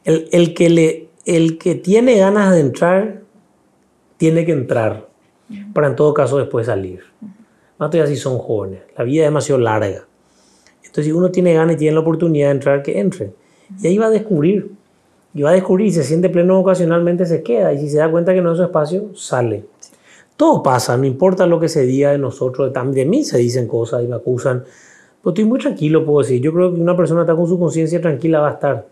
[0.04, 3.22] El, que, le, el que tiene ganas de entrar,
[4.18, 5.08] tiene que entrar,
[5.74, 7.04] para en todo caso después salir.
[7.78, 10.06] Más todavía si son jóvenes, la vida es demasiado larga.
[10.92, 13.32] Entonces si uno tiene ganas y tiene la oportunidad de entrar, que entre.
[13.82, 14.72] Y ahí va a descubrir.
[15.34, 17.74] Y va a descubrir, y se siente pleno ocasionalmente, se queda.
[17.74, 19.64] Y si se da cuenta que no es su espacio, sale.
[20.36, 24.04] Todo pasa, no importa lo que se diga de nosotros, de mí se dicen cosas
[24.04, 24.64] y me acusan
[25.22, 26.42] pues estoy muy tranquilo, puedo decir.
[26.42, 28.88] Yo creo que una persona está con su conciencia tranquila va a estar.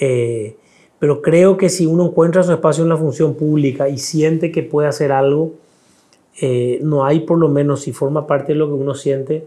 [0.00, 0.56] Eh,
[0.98, 4.62] pero creo que si uno encuentra su espacio en la función pública y siente que
[4.62, 5.52] puede hacer algo,
[6.40, 9.46] eh, no hay por lo menos, si forma parte de lo que uno siente,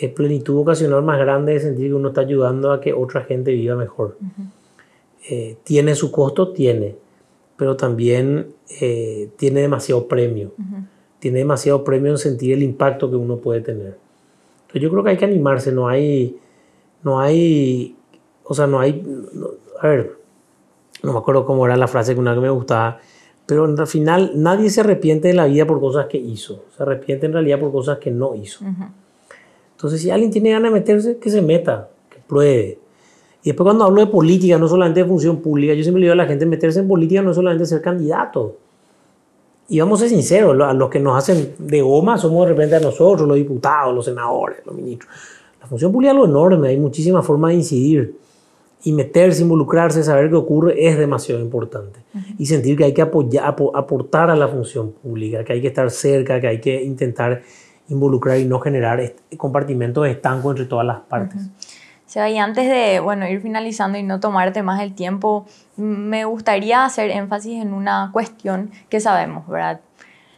[0.00, 3.52] eh, plenitud ocasional más grande de sentir que uno está ayudando a que otra gente
[3.52, 4.18] viva mejor.
[5.64, 6.96] tiene su costo, tiene,
[7.56, 8.54] pero también
[9.36, 10.52] tiene demasiado premio.
[11.18, 14.06] Tiene demasiado premio en sentir el impacto que uno puede tener
[14.78, 16.38] yo creo que hay que animarse, no hay,
[17.02, 17.96] no hay,
[18.44, 19.02] o sea, no hay,
[19.80, 20.18] a ver,
[21.02, 23.00] no me acuerdo cómo era la frase que una que me gustaba,
[23.46, 27.26] pero al final nadie se arrepiente de la vida por cosas que hizo, se arrepiente
[27.26, 28.64] en realidad por cosas que no hizo.
[29.76, 32.78] Entonces, si alguien tiene ganas de meterse, que se meta, que pruebe.
[33.42, 36.14] Y después cuando hablo de política, no solamente de función pública, yo siempre le digo
[36.14, 38.56] a la gente, meterse en política no es solamente ser candidato.
[39.68, 42.76] Y vamos a ser sinceros, a los que nos hacen de goma somos de repente
[42.76, 45.12] a nosotros, los diputados, los senadores, los ministros.
[45.60, 48.16] La función pública es lo enorme, hay muchísimas formas de incidir.
[48.82, 51.98] Y meterse, involucrarse, saber qué ocurre es demasiado importante.
[52.38, 55.90] Y sentir que hay que apoyar, aportar a la función pública, que hay que estar
[55.90, 57.42] cerca, que hay que intentar
[57.88, 59.00] involucrar y no generar
[59.36, 61.42] compartimentos estancos entre todas las partes.
[62.14, 65.44] Y antes de bueno, ir finalizando y no tomarte más el tiempo,
[65.76, 69.80] me gustaría hacer énfasis en una cuestión que sabemos, ¿verdad?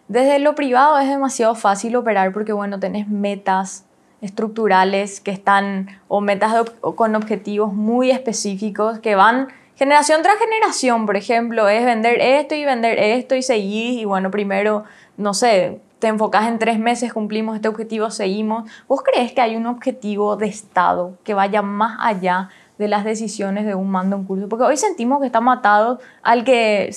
[0.09, 3.85] Desde lo privado es demasiado fácil operar porque, bueno, tenés metas
[4.21, 11.17] estructurales que están, o metas con objetivos muy específicos que van generación tras generación, por
[11.17, 14.83] ejemplo, es vender esto y vender esto y seguir, y bueno, primero,
[15.17, 18.71] no sé, te enfocas en tres meses, cumplimos este objetivo, seguimos.
[18.87, 23.67] ¿Vos crees que hay un objetivo de Estado que vaya más allá de las decisiones
[23.67, 24.49] de un mando en curso?
[24.49, 26.95] Porque hoy sentimos que está matado al que,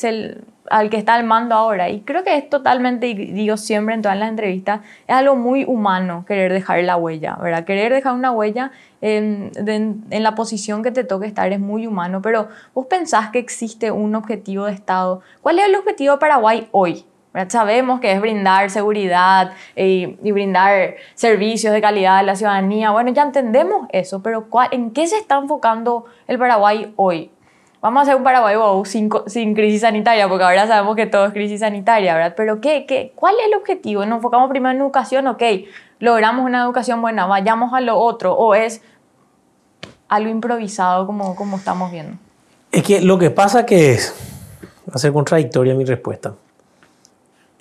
[0.70, 1.90] al que está al mando ahora.
[1.90, 6.24] Y creo que es totalmente, digo siempre en todas las entrevistas, es algo muy humano
[6.28, 7.66] querer dejar la huella, ¿verdad?
[7.66, 8.72] Querer dejar una huella
[9.02, 13.40] en, en la posición que te toque estar es muy humano, pero vos pensás que
[13.40, 15.22] existe un objetivo de Estado.
[15.42, 17.04] ¿Cuál es el objetivo de Paraguay hoy?
[17.48, 22.92] Sabemos que es brindar seguridad y, brindar servicios de calidad a la ciudadanía.
[22.92, 27.32] Bueno, ya entendemos eso, pero ¿en qué se está enfocando el Paraguay hoy?
[27.82, 28.56] Vamos a hacer un Paraguay
[28.86, 32.34] sin, sin, crisis sanitaria, porque ahora sabemos que todo es crisis sanitaria, ¿verdad?
[32.38, 34.06] Pero ¿qué, qué, ¿cuál es el objetivo?
[34.06, 35.26] ¿Nos enfocamos primero en educación?
[35.28, 35.42] Ok,
[36.00, 38.84] logramos una educación buena, vayamos a lo otro, o es
[40.10, 42.18] algo improvisado como, estamos viendo.
[42.72, 43.98] Es que lo que pasa que
[44.88, 46.34] va a ser contradictoria mi respuesta.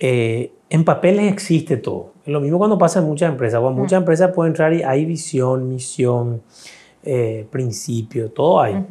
[0.00, 2.12] Eh, en papeles existe todo.
[2.24, 3.60] Lo mismo cuando pasa en muchas empresas.
[3.60, 6.40] Cuando muchas empresas pueden entrar y hay visión, misión,
[7.02, 8.84] eh, principio, todo hay.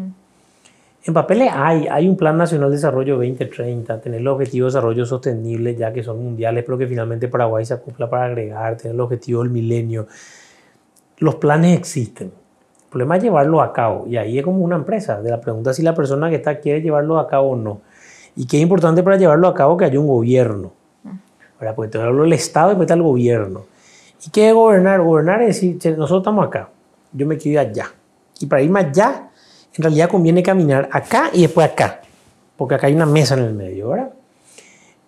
[1.04, 5.06] En papeles hay, hay un Plan Nacional de Desarrollo 2030, tener los objetivos de desarrollo
[5.06, 9.02] sostenible, ya que son mundiales, pero que finalmente Paraguay se acopla para agregar, tener el
[9.02, 10.08] objetivo del milenio.
[11.18, 12.28] Los planes existen.
[12.28, 14.06] El problema es llevarlo a cabo.
[14.08, 15.22] Y ahí es como una empresa.
[15.22, 17.82] De la pregunta si la persona que está quiere llevarlo a cabo o no.
[18.36, 20.79] Y qué es importante para llevarlo a cabo que haya un gobierno
[21.60, 21.76] ¿verdad?
[21.76, 23.66] Porque te hablo del Estado y después está el gobierno.
[24.26, 25.02] ¿Y qué es gobernar?
[25.02, 26.70] Gobernar es decir, nosotros estamos acá,
[27.14, 27.92] yo me quiero ir allá.
[28.40, 29.30] Y para irme allá,
[29.76, 32.02] en realidad conviene caminar acá y después acá,
[32.58, 34.12] porque acá hay una mesa en el medio, ¿verdad?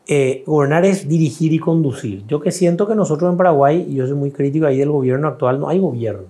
[0.08, 2.26] Eh, gobernar es dirigir y conducir.
[2.28, 5.28] Yo que siento que nosotros en Paraguay, y yo soy muy crítico ahí del gobierno
[5.28, 6.28] actual, no hay gobierno.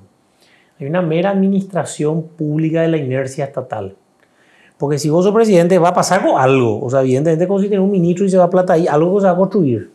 [0.79, 3.95] Hay una mera administración pública de la inercia estatal.
[4.77, 6.83] Porque si vos sos presidente va a pasar algo.
[6.83, 9.27] O sea, evidentemente como si tenés un ministro y se va plata ahí, algo se
[9.27, 9.91] va a construir.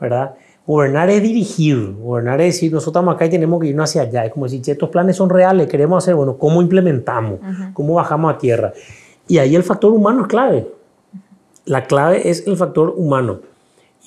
[0.00, 0.34] ¿Verdad?
[0.66, 4.26] Gobernar es dirigir, gobernar es decir, nosotros estamos acá y tenemos que irnos hacia allá.
[4.26, 7.40] Es como decir, si estos planes son reales, queremos hacer, bueno, ¿cómo implementamos?
[7.72, 8.72] ¿Cómo bajamos a tierra?
[9.26, 10.68] Y ahí el factor humano es clave.
[11.64, 13.40] La clave es el factor humano.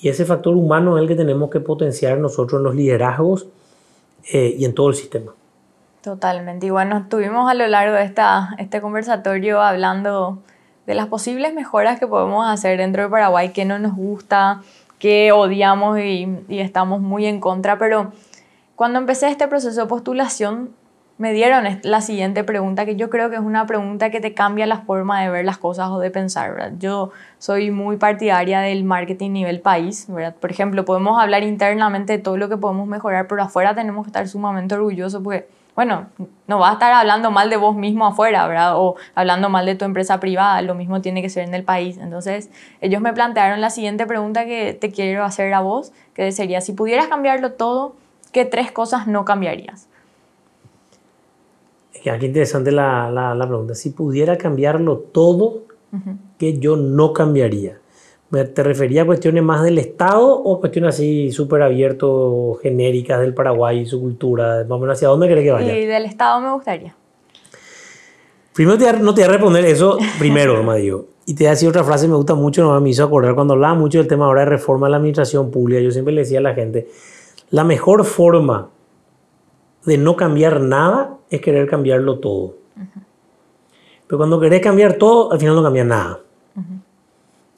[0.00, 3.46] Y ese factor humano es el que tenemos que potenciar nosotros en los liderazgos
[4.32, 5.32] eh, y en todo el sistema.
[6.02, 6.66] Totalmente.
[6.66, 10.38] Y bueno, estuvimos a lo largo de esta, este conversatorio hablando
[10.86, 14.62] de las posibles mejoras que podemos hacer dentro de Paraguay, que no nos gusta,
[15.02, 18.12] que odiamos y, estamos muy en contra, pero
[18.76, 20.70] cuando empecé este proceso de postulación,
[21.18, 24.64] me dieron la siguiente pregunta, que yo creo que es una pregunta que te cambia
[24.64, 26.78] la forma de ver las cosas o de pensar.
[26.78, 30.36] Yo soy muy partidaria del marketing nivel país, ¿verdad?
[30.36, 34.10] Por ejemplo, podemos hablar internamente de todo lo que podemos mejorar, pero afuera tenemos que
[34.10, 36.06] estar sumamente orgullosos porque, bueno,
[36.46, 38.76] no vas a estar hablando mal de vos mismo afuera, ¿verdad?
[38.76, 41.96] O hablando mal de tu empresa privada, lo mismo tiene que ser en el país.
[41.98, 42.50] Entonces,
[42.82, 46.72] ellos me plantearon la siguiente pregunta que te quiero hacer a vos, que sería, si
[46.74, 47.94] pudieras cambiarlo todo,
[48.32, 49.88] ¿qué tres cosas no cambiarías?
[52.02, 53.74] Qué interesante la, la, la, pregunta.
[53.74, 55.62] Si pudiera cambiarlo todo,
[56.38, 57.78] ¿qué yo no cambiaría?
[58.32, 62.08] ¿Te refería a cuestiones más del Estado o cuestiones así súper abiertas,
[62.62, 64.64] genéricas del Paraguay y su cultura?
[64.64, 65.76] Menos, ¿hacia dónde crees que vaya?
[65.76, 66.96] Y del Estado me gustaría.
[68.54, 71.08] Primero no te voy a responder eso primero, nomás digo.
[71.26, 73.34] Y te voy a decir otra frase que me gusta mucho, no me hizo acordar
[73.34, 75.80] cuando hablaba mucho del tema ahora de reforma de la administración pública.
[75.82, 76.88] Yo siempre le decía a la gente,
[77.50, 78.70] la mejor forma
[79.84, 82.54] de no cambiar nada es querer cambiarlo todo.
[84.06, 86.20] Pero cuando querés cambiar todo, al final no cambia nada.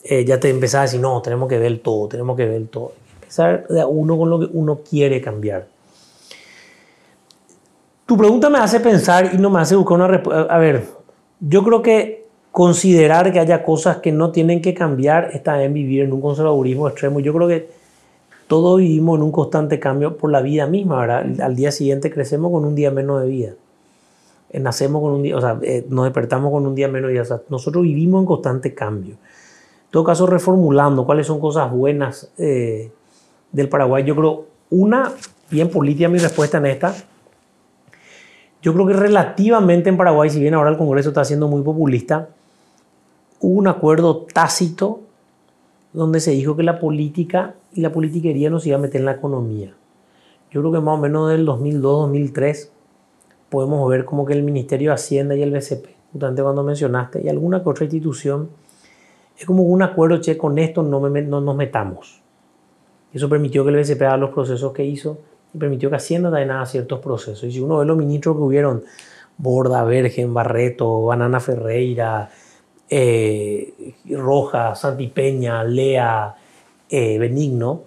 [0.07, 2.92] Eh, ya te empezás a decir, no, tenemos que ver todo, tenemos que ver todo.
[3.22, 5.66] Empezar de uno con lo que uno quiere cambiar.
[8.05, 10.55] Tu pregunta me hace pensar y no me hace buscar una respuesta.
[10.55, 10.84] A ver,
[11.40, 16.02] yo creo que considerar que haya cosas que no tienen que cambiar está en vivir
[16.02, 17.20] en un conservadurismo extremo.
[17.20, 17.70] Yo creo que
[18.46, 21.40] todos vivimos en un constante cambio por la vida misma, ¿verdad?
[21.40, 23.52] Al día siguiente crecemos con un día menos de vida.
[24.50, 27.14] Eh, nacemos con un día, o sea, eh, nos despertamos con un día menos de
[27.14, 27.22] vida.
[27.22, 29.16] O sea, nosotros vivimos en constante cambio.
[29.95, 32.90] Todo caso, reformulando cuáles son cosas buenas eh,
[33.53, 35.12] del Paraguay, yo creo, una,
[35.53, 36.97] bien política mi respuesta en esta,
[38.61, 42.28] yo creo que relativamente en Paraguay, si bien ahora el Congreso está siendo muy populista,
[43.38, 44.99] hubo un acuerdo tácito
[45.92, 49.12] donde se dijo que la política y la politiquería nos iba a meter en la
[49.12, 49.76] economía.
[50.51, 52.68] Yo creo que más o menos del 2002-2003
[53.49, 57.28] podemos ver como que el Ministerio de Hacienda y el BCP, justamente cuando mencionaste, y
[57.28, 58.49] alguna que otra institución,
[59.37, 62.20] es como un acuerdo, che, con esto no, no nos metamos.
[63.12, 65.18] Eso permitió que el BCP haga los procesos que hizo
[65.53, 67.45] y permitió que Hacienda haga ciertos procesos.
[67.45, 68.85] Y si uno ve los ministros que hubieron,
[69.37, 72.30] Borda, Vergen, Barreto, Banana Ferreira,
[72.89, 76.35] eh, Roja, Santipeña, Lea,
[76.89, 77.82] eh, Benigno,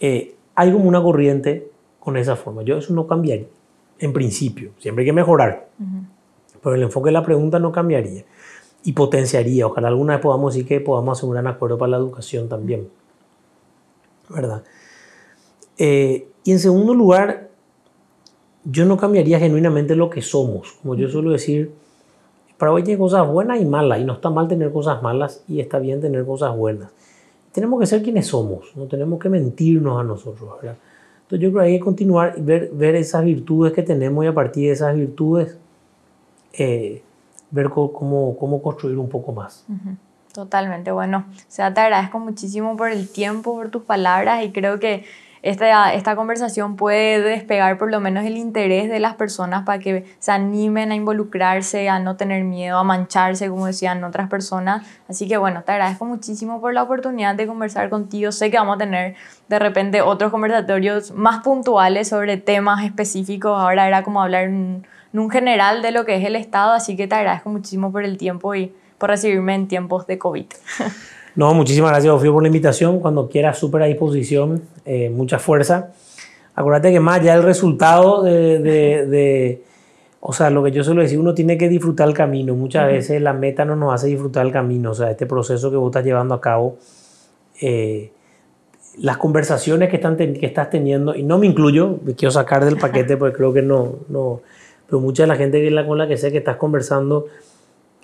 [0.00, 1.68] eh, hay como una corriente
[2.00, 2.62] con esa forma.
[2.62, 3.46] Yo eso no cambiaría,
[3.98, 5.68] en principio, siempre hay que mejorar,
[6.62, 8.24] pero el enfoque de la pregunta no cambiaría
[8.84, 9.66] y potenciaría.
[9.66, 12.88] Ojalá alguna vez podamos decir que podamos hacer un gran acuerdo para la educación también,
[14.28, 14.62] ¿verdad?
[15.76, 17.48] y en segundo lugar,
[18.64, 21.72] yo no cambiaría genuinamente lo que somos, como yo suelo decir,
[22.58, 25.78] Paraguay tiene cosas buenas y malas, y no está mal tener cosas malas y está
[25.78, 26.92] bien tener cosas buenas.
[27.52, 30.48] Tenemos que ser quienes somos, no tenemos que mentirnos a nosotros.
[30.62, 30.78] ¿verdad?
[31.22, 34.28] Entonces yo creo que hay que continuar y ver, ver esas virtudes que tenemos y
[34.28, 35.58] a partir de esas virtudes
[36.52, 37.02] eh,
[37.50, 39.66] ver cómo, cómo construir un poco más.
[40.32, 44.80] Totalmente, bueno, o sea, te agradezco muchísimo por el tiempo, por tus palabras y creo
[44.80, 45.04] que
[45.44, 50.06] esta, esta conversación puede despegar por lo menos el interés de las personas para que
[50.18, 54.86] se animen a involucrarse, a no tener miedo, a mancharse, como decían otras personas.
[55.06, 58.32] Así que bueno, te agradezco muchísimo por la oportunidad de conversar contigo.
[58.32, 59.16] Sé que vamos a tener
[59.48, 63.52] de repente otros conversatorios más puntuales sobre temas específicos.
[63.60, 64.86] Ahora era como hablar en,
[65.20, 68.18] un general de lo que es el Estado, así que te agradezco muchísimo por el
[68.18, 70.46] tiempo y por recibirme en tiempos de COVID.
[71.36, 73.00] No, muchísimas gracias, Ofio, por la invitación.
[73.00, 75.90] Cuando quieras, súper a disposición, eh, mucha fuerza.
[76.54, 79.62] Acuérdate que más allá del resultado de, de,
[80.20, 82.54] o sea, lo que yo suelo decir, uno tiene que disfrutar el camino.
[82.54, 84.92] Muchas veces la meta no nos hace disfrutar el camino.
[84.92, 86.78] O sea, este proceso que vos estás llevando a cabo,
[87.60, 88.12] eh,
[88.98, 92.76] las conversaciones que, están que estás teniendo, y no me incluyo, me quiero sacar del
[92.76, 94.40] paquete porque creo que no, no,
[94.94, 97.26] pero mucha de la gente con la que sé que estás conversando,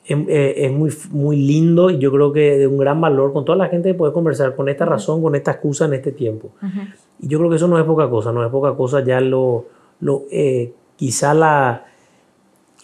[0.09, 3.57] eh, es, muy, muy lindo y yo creo que de un gran valor con toda
[3.57, 6.51] la gente que puede conversar con esta razón, con esta excusa en este tiempo.
[7.21, 9.67] Y yo creo que eso no es poca cosa, no es poca cosa ya lo,
[10.01, 11.85] lo eh, quizá la,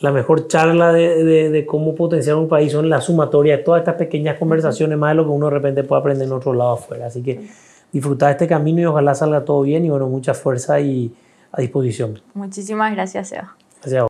[0.03, 3.97] la mejor charla de, de, cómo potenciar un país son la sumatoria de todas estas
[3.97, 7.07] pequeñas conversaciones, más de lo que uno de repente puede aprender en otro lado afuera.
[7.07, 7.49] Así que
[7.91, 11.13] disfrutar este camino y ojalá salga todo bien y bueno, mucha fuerza y
[11.51, 12.21] a disposición.
[12.35, 13.57] Muchísimas gracias, Seba.
[13.83, 14.09] Gracias.